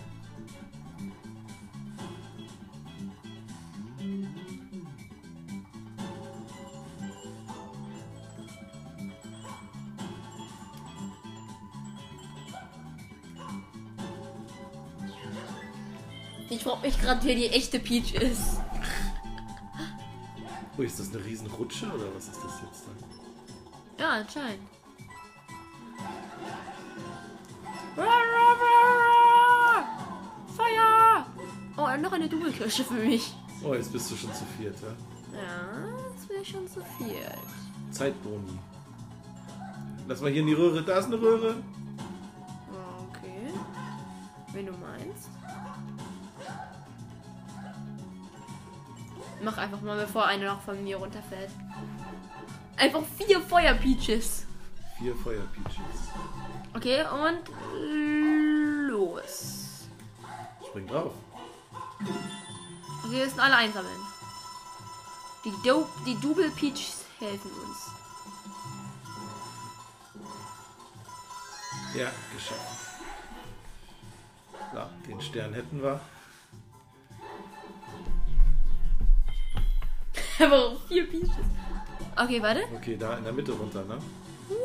[17.03, 18.59] Gerade, wer die echte Peach ist.
[20.77, 22.95] Oh, ist das eine riesen Rutsche oder was ist das jetzt dann?
[23.99, 24.67] Ja, anscheinend.
[30.55, 31.25] Feuer!
[31.77, 33.33] Oh, noch eine Doppelkirsche für mich.
[33.63, 34.87] Oh, jetzt bist du schon zu viert, ja?
[35.37, 37.15] Ja, das wäre schon zu viel.
[37.91, 38.57] Zeitboni.
[40.07, 40.83] Lass mal hier in die Röhre.
[40.83, 41.55] Da ist eine Röhre.
[49.55, 51.51] Mach einfach mal, bevor eine noch von mir runterfällt.
[52.75, 54.47] Einfach vier Feuerpeaches.
[54.97, 56.09] Vier Feuerpeaches.
[56.73, 57.39] Okay, und
[58.89, 59.85] los.
[60.67, 61.13] Spring drauf.
[61.99, 63.99] Okay, wir müssen alle einsammeln.
[65.45, 67.91] Die, Do die Double Peaches helfen uns.
[71.95, 73.03] Ja, geschafft.
[74.73, 76.01] So, den Stern hätten wir.
[80.43, 81.29] Aber vier Peaches.
[82.15, 82.63] Okay, warte.
[82.75, 83.97] Okay, da in der Mitte runter, ne?
[84.49, 84.57] Hui.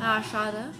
[0.00, 0.72] Ah, schade.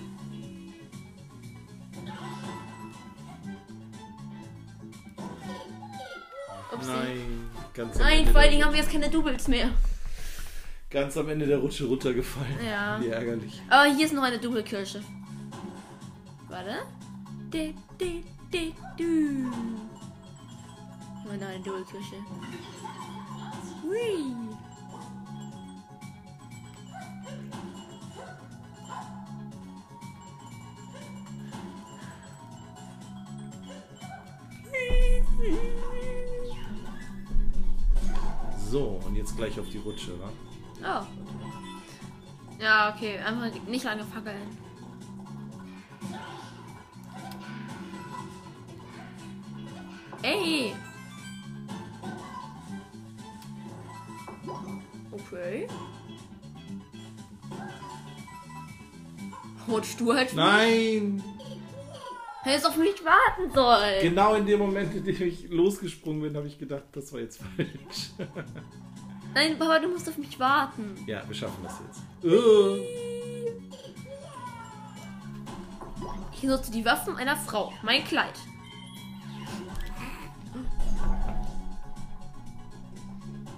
[6.72, 6.90] Upsi.
[6.90, 7.50] Nein.
[7.74, 9.70] Ganz am Nein, Ende vor allen Dingen haben wir jetzt keine Doubles mehr.
[10.90, 12.58] Ganz am Ende der Rutsche runtergefallen.
[12.64, 13.00] Ja.
[13.00, 13.60] Wie ärgerlich.
[13.68, 15.02] Aber hier ist noch eine Doppelkirsche.
[16.48, 16.78] Warte.
[17.50, 19.50] De, de, de, du.
[21.24, 22.16] War noch eine Doppelkirsche.
[23.82, 24.34] Hui.
[38.70, 40.28] So, und jetzt gleich auf die Rutsche, wa?
[40.82, 41.06] Oh.
[42.60, 43.18] Ja, okay.
[43.18, 44.65] Einfach nicht lange fackeln.
[50.26, 50.74] Ey!
[55.12, 55.68] Okay.
[59.68, 61.22] Rutschst du halt Nein!
[62.42, 64.02] Hättest auf mich warten sollen.
[64.02, 67.40] Genau in dem Moment, in dem ich losgesprungen bin, habe ich gedacht, das war jetzt
[67.56, 68.10] falsch.
[69.32, 71.04] Nein, Papa, du musst auf mich warten.
[71.06, 72.02] ja, wir schaffen das jetzt.
[72.24, 72.78] Oh.
[76.32, 77.72] Ich nutze die Waffen einer Frau.
[77.82, 78.34] Mein Kleid.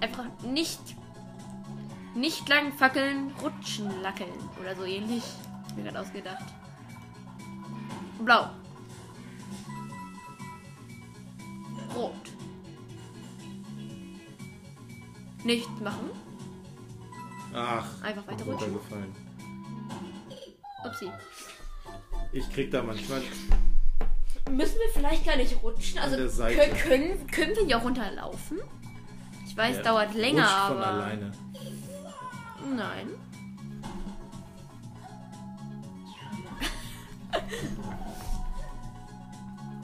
[0.01, 0.79] Einfach nicht.
[2.15, 4.33] Nicht lang fackeln, rutschen, lackeln.
[4.59, 5.23] Oder so ähnlich.
[5.67, 6.43] Hab Mir gerade ausgedacht.
[8.23, 8.49] Blau.
[11.95, 12.13] Rot.
[15.43, 16.09] Nicht machen.
[17.53, 18.69] Ach, Einfach weiter rutschen.
[18.75, 19.15] runtergefallen.
[20.85, 21.11] Upsi.
[22.31, 23.21] Ich krieg da manchmal.
[24.51, 25.99] Müssen wir vielleicht gar nicht rutschen?
[25.99, 26.59] Also der Seite.
[26.61, 28.59] kö- können, können wir hier runterlaufen?
[29.59, 30.87] Weiß, Ja, dauert länger, von aber.
[30.87, 31.31] alleine.
[32.77, 33.09] Nein.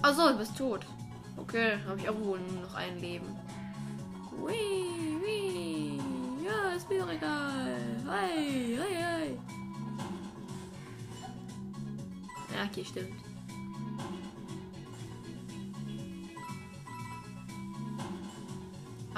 [0.01, 0.85] Achso, du bist tot.
[1.37, 3.27] Okay, habe ich auch wohl noch ein Leben.
[4.45, 5.99] Wee, wee.
[6.45, 7.77] Ja, ist mir doch egal.
[8.07, 9.37] Hi, hi, hi.
[12.53, 13.24] Ja, okay, stimmt.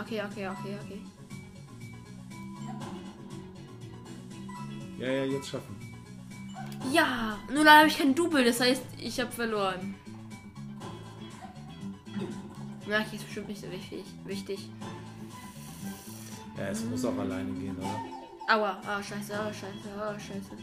[0.08, 1.01] Okay, okay, okay, okay.
[4.97, 5.76] Ja, ja, jetzt schaffen.
[6.93, 9.95] Ja, nur leider habe ich kein Double, das heißt, ich habe verloren.
[12.88, 14.05] Na, okay, ist bestimmt nicht so wichtig.
[14.24, 14.70] wichtig.
[16.58, 17.99] Ja, es muss auch alleine gehen, oder?
[18.47, 20.55] Aua, ah, scheiße, ah, scheiße, ah, scheiße.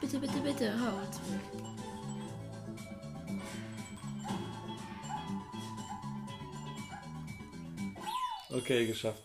[0.00, 1.61] Bitte, bitte, bitte, ah, zurück.
[8.52, 9.22] Okay, geschafft.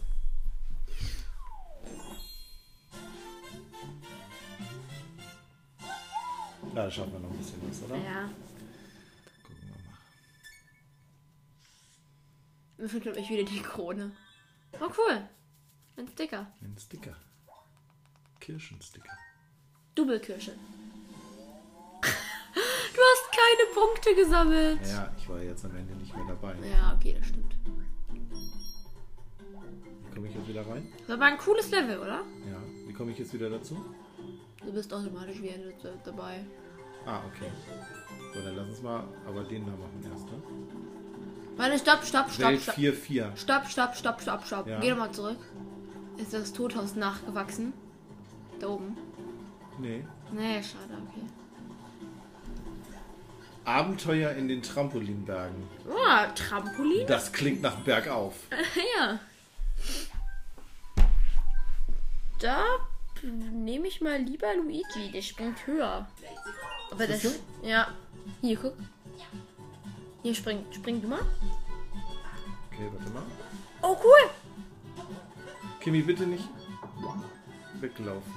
[6.74, 7.96] Ja, da schaffen wir noch ein bisschen was, oder?
[7.98, 8.30] Ja,
[9.44, 9.98] Gucken wir mal.
[12.78, 14.12] mir fehlt, glaube ich, wieder die Krone.
[14.80, 15.28] Oh, cool.
[15.98, 16.48] Ein Sticker.
[16.62, 17.16] Ein Sticker.
[18.40, 19.12] Kirschensticker.
[19.96, 20.54] Double-Kirsche.
[22.98, 24.80] Du hast keine Punkte gesammelt.
[24.88, 26.56] Ja, ich war jetzt am Ende nicht mehr dabei.
[26.68, 27.56] Ja, okay, das stimmt.
[30.18, 30.92] Komme ich jetzt wieder rein?
[31.08, 32.24] Das war ein cooles Level, oder?
[32.50, 32.60] Ja.
[32.88, 33.78] Wie komme ich jetzt wieder dazu?
[34.66, 35.54] Du bist automatisch wieder
[36.04, 36.44] dabei.
[37.06, 37.52] Ah, okay.
[38.34, 40.42] So, dann lass uns mal aber den da machen erst, ne?
[41.56, 42.76] Warte, stopp, stopp, stopp, Welt stopp.
[42.76, 43.38] 4-4.
[43.38, 44.68] Stopp, stopp, stopp, stopp, stopp.
[44.68, 44.80] Ja.
[44.80, 45.38] Geh nochmal zurück.
[46.18, 47.74] Ist das Tothaus nachgewachsen?
[48.60, 48.98] Da oben.
[49.78, 50.04] Nee.
[50.32, 51.28] Nee, schade, okay.
[53.66, 55.62] Abenteuer in den Trampolinbergen.
[55.88, 57.06] Oh, Trampolin?
[57.06, 58.34] Das klingt nach bergauf.
[58.98, 59.20] ja.
[62.40, 62.64] Da
[63.24, 65.12] nehme ich mal lieber Luigi.
[65.12, 66.08] Der springt höher.
[66.92, 67.22] Aber das.
[67.22, 67.88] Siehst Ja.
[68.42, 68.74] Hier, guck.
[70.24, 71.22] Hier spring, spring du mal.
[72.72, 73.24] Okay, warte mal.
[73.82, 74.30] Oh, cool.
[75.80, 76.48] Kimi, bitte nicht
[77.80, 78.34] weglaufen.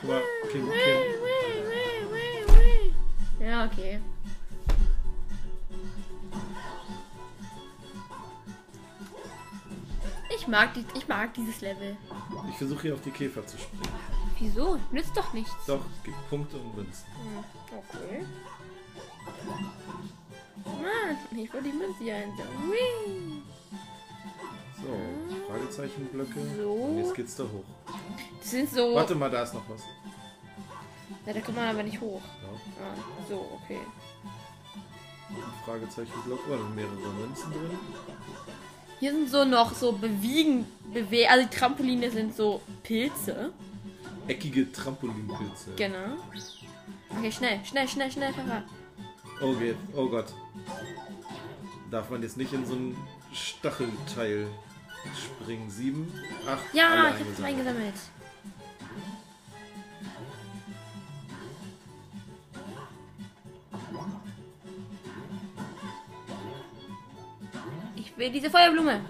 [0.00, 0.22] Guck mal,
[0.52, 0.96] Kim, whee, Kim.
[1.24, 2.90] whee, whee, whee,
[3.40, 3.44] whee.
[3.44, 4.00] Ja, okay.
[10.48, 11.94] Ich mag, die, ich mag dieses Level.
[12.48, 13.82] Ich versuche hier auf die Käfer zu springen.
[14.38, 14.78] Wieso?
[14.90, 15.52] Nützt doch nichts.
[15.66, 17.04] Doch, es gibt Punkte und Münzen.
[17.70, 18.24] Okay.
[20.64, 23.42] Mann, ich wollte die Münze hier einsammeln.
[24.78, 26.56] So, Fragezeichenblöcke.
[26.56, 26.72] So.
[26.72, 27.64] Und jetzt geht's da hoch.
[28.40, 28.94] Das sind so.
[28.94, 29.82] Warte mal, da ist noch was.
[31.26, 32.22] Ja, da kann man aber nicht hoch.
[32.24, 32.48] Ja,
[32.86, 32.94] Ah,
[33.28, 33.80] so, okay.
[35.66, 36.40] Fragezeichenblock.
[36.48, 37.78] Oh, da sind mehrere Münzen drin.
[39.00, 43.52] Hier sind so noch so bewegen, bewe also die Trampoline sind so Pilze.
[44.26, 45.72] Eckige Trampolinpilze.
[45.76, 46.16] Genau.
[47.16, 48.62] Okay, schnell, schnell, schnell, schnell, Papa.
[49.40, 49.76] Oh, geht.
[49.94, 50.26] Oh Gott.
[51.90, 52.96] Darf man jetzt nicht in so ein
[53.32, 54.48] Stachelteil
[55.14, 55.70] springen?
[55.70, 56.12] Sieben,
[56.46, 57.94] acht, Ja, ich hab's eingesammelt.
[68.18, 69.00] Will diese Feuerblume.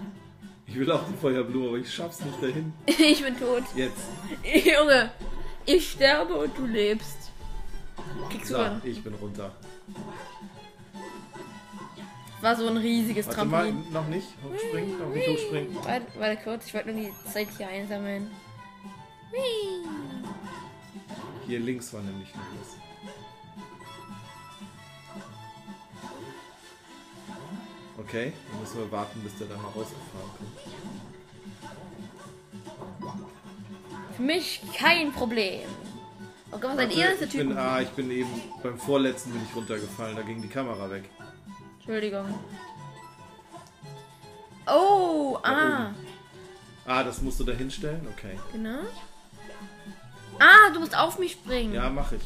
[0.67, 2.73] Ich will auch die Feuerblume, aber ich schaff's nicht dahin.
[2.87, 3.63] Ich bin tot.
[3.75, 4.07] Jetzt.
[4.65, 5.11] Junge,
[5.65, 7.31] ich sterbe und du lebst.
[8.29, 8.83] Kriegst noch.
[8.83, 9.51] ich bin runter.
[12.41, 13.91] War so ein riesiges Warte mal, Trampolin.
[13.93, 14.27] noch nicht.
[14.43, 15.75] Hochspringen, noch nicht hochspringen.
[15.83, 18.31] Warte, warte kurz, ich wollte nur die Zeit hier einsammeln.
[21.45, 22.88] Hier links war nämlich noch was.
[28.09, 30.57] Okay, dann müssen wir warten, bis der da mal rausgefahren kommt.
[34.15, 35.69] Für mich kein Problem.
[36.51, 37.47] Oh Gott, was Warte, erster ich Typ.
[37.49, 38.29] bin, ah, ich bin eben
[38.63, 41.03] beim vorletzten bin ich runtergefallen, da ging die Kamera weg.
[41.77, 42.25] Entschuldigung.
[44.67, 45.91] Oh, ah,
[46.85, 48.07] Ah, das musst du da hinstellen?
[48.17, 48.39] Okay.
[48.51, 48.79] genau.
[50.39, 51.73] Ah, du musst auf mich springen.
[51.75, 52.21] Ja, mach ich.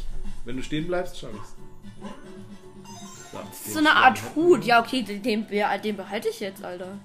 [0.45, 1.55] Wenn du stehen bleibst, schau ich's.
[3.33, 3.39] So.
[3.39, 4.63] ist so eine Art Hut.
[4.63, 6.99] Ja, okay, den, den, den behalte ich jetzt, Alter.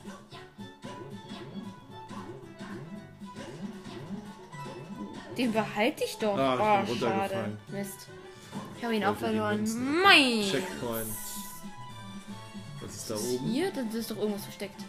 [5.39, 6.37] Den behalte ich doch.
[6.37, 7.57] Ah, ich oh, schade.
[7.69, 8.09] Mist.
[8.77, 9.65] Ich habe ihn auch verloren.
[10.03, 10.43] Mein.
[10.43, 11.07] Checkpoint.
[12.81, 13.47] Was ist da oben?
[13.51, 14.81] Hier, das ist doch irgendwas versteckt.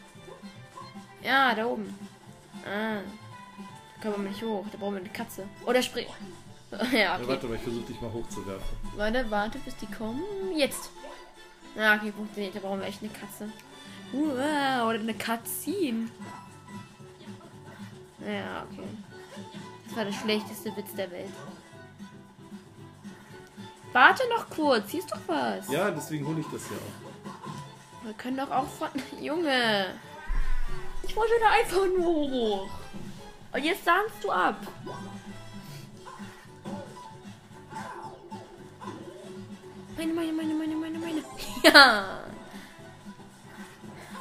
[1.24, 1.94] Ja, da oben.
[2.66, 3.02] Ah.
[4.02, 4.66] Da kommen wir nicht hoch.
[4.72, 5.48] Da brauchen wir eine Katze.
[5.66, 6.08] Oder spring.
[6.92, 7.28] ja, Ja, okay.
[7.28, 8.78] warte mal, ich versuche dich mal hochzuwerfen.
[8.96, 10.24] Warte, warte, bis die kommen.
[10.56, 10.90] Jetzt.
[11.76, 12.55] Ja, okay, funktioniert.
[12.55, 13.49] Da brauchen wir echt eine Katze.
[14.11, 16.09] Wow, oder eine Cutscene.
[18.26, 18.88] Ja, okay.
[19.86, 21.32] Das war der schlechteste Witz der Welt.
[23.91, 25.70] Warte noch kurz, hier ist doch was.
[25.72, 28.05] Ja, deswegen hole ich das ja auch.
[28.05, 28.89] Wir können doch auch von.
[29.22, 29.88] Junge!
[31.03, 32.70] Ich wollte da einfach nur hoch.
[33.51, 34.57] Und jetzt sahnst du ab.
[40.00, 41.24] Meine, meine, meine, meine, meine, meine.
[41.64, 42.20] Ja!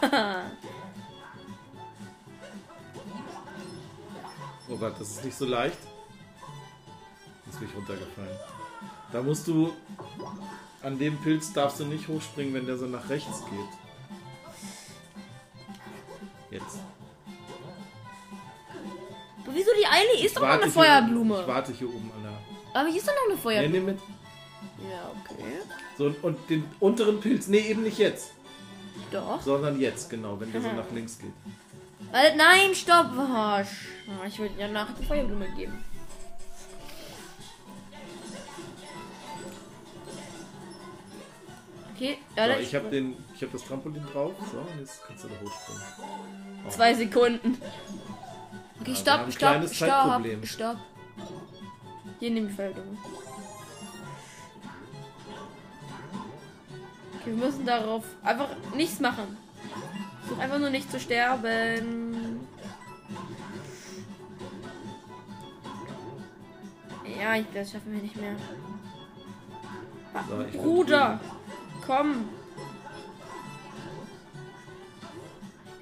[4.70, 5.79] Oh Gott, das ist nicht so leicht.
[7.47, 8.37] Jetzt bin ich runtergefallen.
[9.12, 9.72] Da musst du.
[10.83, 13.70] An dem Pilz darfst du nicht hochspringen, wenn der so nach rechts geht.
[16.51, 16.81] Jetzt.
[19.43, 21.35] Aber wieso die eine ist doch noch eine Feuerblume?
[21.35, 22.39] Oben, ich warte hier oben an der.
[22.81, 23.74] Aber hier ist doch noch eine Nee, Feuerblume.
[23.74, 23.99] nimm mit.
[24.83, 25.45] Ja, okay.
[25.97, 27.49] So, und- den unteren Pilz.
[27.49, 28.33] Nee, eben nicht jetzt.
[29.11, 29.41] Doch.
[29.43, 31.33] Sondern jetzt, genau, wenn der so nach links geht.
[32.12, 33.11] Warte, nein, stopp.
[33.16, 35.85] Oh, ich würde ja nachher die Feuerblume geben.
[41.95, 44.33] Okay, So, warte, ich habe den, ich habe das Trampolin drauf.
[44.53, 45.83] So, jetzt kannst du da hochspringen.
[46.64, 46.70] Oh.
[46.70, 47.59] Zwei Sekunden.
[48.81, 50.76] Okay, wir stopp, stopp, stopp, stopp.
[52.20, 52.97] Hier nimm die Feuerblume.
[57.29, 59.37] Wir müssen darauf einfach nichts machen.
[60.22, 62.41] Versuch einfach nur nicht zu sterben.
[67.20, 68.37] Ja, ich, das schaffen wir nicht mehr.
[70.29, 71.20] So, Bruder,
[71.87, 72.29] komm.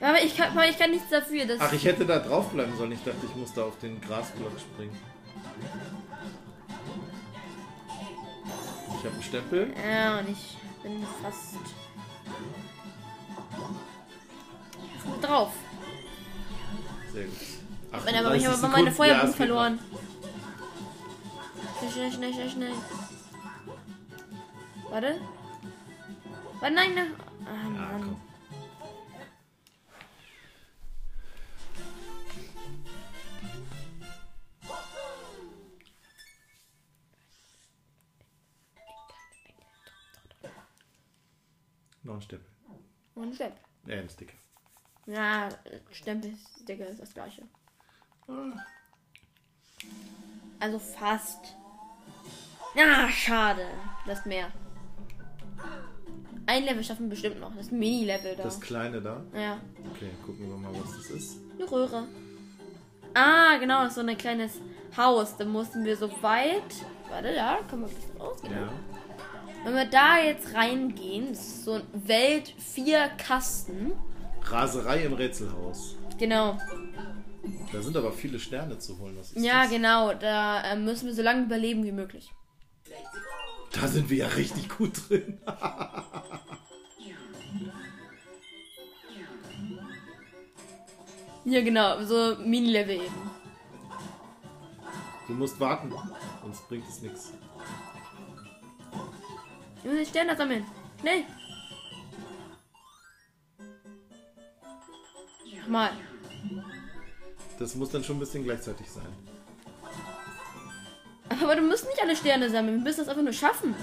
[0.00, 1.46] Ja, aber ich kann, ich kann nichts dafür.
[1.46, 2.92] Dass Ach, ich hätte da drauf bleiben sollen.
[2.92, 4.96] Ich dachte, ich muss da auf den Grasblock springen.
[8.88, 9.72] Ich habe einen Stempel.
[9.88, 10.56] Ja, und ich
[10.86, 11.56] bin fast.
[15.20, 15.52] drauf.
[17.12, 17.34] Sehr gut.
[17.98, 19.78] Ich meine, aber ich habe 38 aber meine geht verloren.
[21.78, 22.72] Schnell, schnell, schnell, schnell, schnell.
[24.90, 25.20] Warte.
[26.60, 27.14] Warte, nein, nein.
[43.26, 43.58] Und Stempel.
[43.86, 44.34] Äh, ein Sticker.
[45.06, 45.48] Ja,
[45.92, 47.42] Stempel, Sticker ist das gleiche.
[50.58, 51.56] Also fast.
[52.76, 53.66] Ah, schade.
[54.06, 54.50] Das mehr.
[56.46, 57.54] Ein Level schaffen wir bestimmt noch.
[57.56, 58.42] Das Mini-Level da.
[58.44, 59.22] Das kleine da.
[59.34, 59.60] ja.
[59.92, 61.38] Okay, gucken wir mal, was das ist.
[61.58, 62.06] Eine Röhre.
[63.14, 64.60] Ah, genau, das ist so ein kleines
[64.96, 65.36] Haus.
[65.36, 66.62] Da mussten wir so weit.
[67.08, 68.40] Warte, da kann man ein bisschen raus.
[68.42, 68.54] Genau.
[68.54, 68.72] Ja.
[69.66, 73.94] Wenn wir da jetzt reingehen, das ist so ein Welt 4 Kasten.
[74.44, 75.96] Raserei im Rätselhaus.
[76.20, 76.56] Genau.
[77.72, 79.16] Da sind aber viele Sterne zu holen.
[79.18, 79.70] Was ist Ja, das?
[79.72, 80.14] genau.
[80.14, 82.30] Da äh, müssen wir so lange überleben wie möglich.
[83.72, 85.40] Da sind wir ja richtig gut drin.
[91.44, 92.02] Ja, genau.
[92.02, 93.30] So Mini-Level eben.
[95.28, 95.92] Du musst warten,
[96.42, 97.32] sonst bringt es nichts.
[99.86, 100.66] Wir müssen Sterne sammeln.
[101.00, 101.24] Schnell.
[105.68, 105.92] Mal.
[107.56, 109.06] Das muss dann schon ein bisschen gleichzeitig sein.
[111.40, 112.78] Aber du musst nicht alle Sterne sammeln.
[112.78, 113.76] Wir müssen das einfach nur schaffen.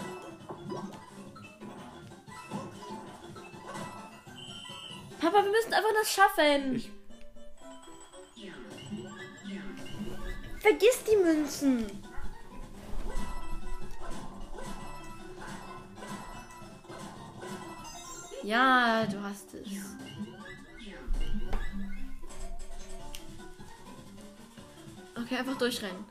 [5.21, 6.75] Papa, wir müssen einfach das schaffen.
[6.75, 6.91] Ich,
[10.59, 12.02] Vergiss die Münzen.
[18.43, 19.67] Ja, du hast es.
[25.15, 26.03] Okay, einfach durchrennen.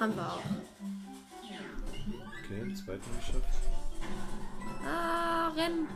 [0.00, 0.40] Haben wir auch.
[2.44, 3.54] okay, zweiten geschafft.
[4.84, 5.86] Ah, rennen.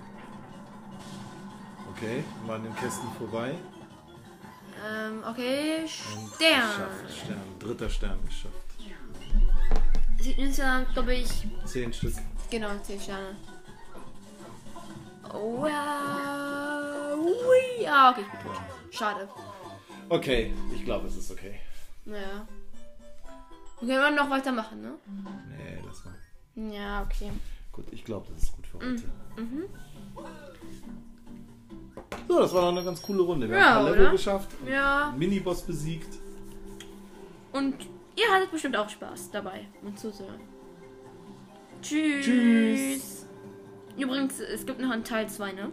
[1.92, 3.54] Okay, wir waren den Kästen vorbei.
[4.88, 5.80] Ähm, okay.
[5.82, 5.88] Und
[6.34, 6.68] Stern.
[6.70, 7.24] Geschafft.
[7.24, 7.58] Stern.
[7.58, 8.54] Dritter Stern geschafft.
[10.20, 12.14] Sie- insgesamt, glaube ich, Zehn Stück.
[12.50, 13.36] genau 10 Sterne.
[15.34, 17.14] Oh, ja.
[17.16, 17.86] Ui.
[17.86, 18.60] Ah, okay, ich bin tot.
[18.90, 19.28] Schade.
[20.08, 21.60] Okay, ich glaube, es ist okay.
[22.06, 22.46] Naja.
[23.82, 24.94] Wir können noch weitermachen, ne?
[25.56, 26.14] Nee, lass mal.
[26.74, 27.30] Ja, okay.
[27.72, 29.04] Gut, ich glaube, das ist gut für heute.
[29.36, 29.64] Mhm.
[32.26, 33.48] So, das war doch eine ganz coole Runde.
[33.48, 34.12] Wir Ja, haben ein paar Level oder?
[34.12, 35.14] geschafft, Ja.
[35.16, 36.18] Miniboss besiegt.
[37.52, 40.40] Und ihr hattet bestimmt auch Spaß dabei und zuzuhören.
[41.83, 42.24] Tschüss.
[42.24, 43.26] Tschüss.
[43.99, 45.72] Übrigens, es gibt noch einen Teil 2, ne?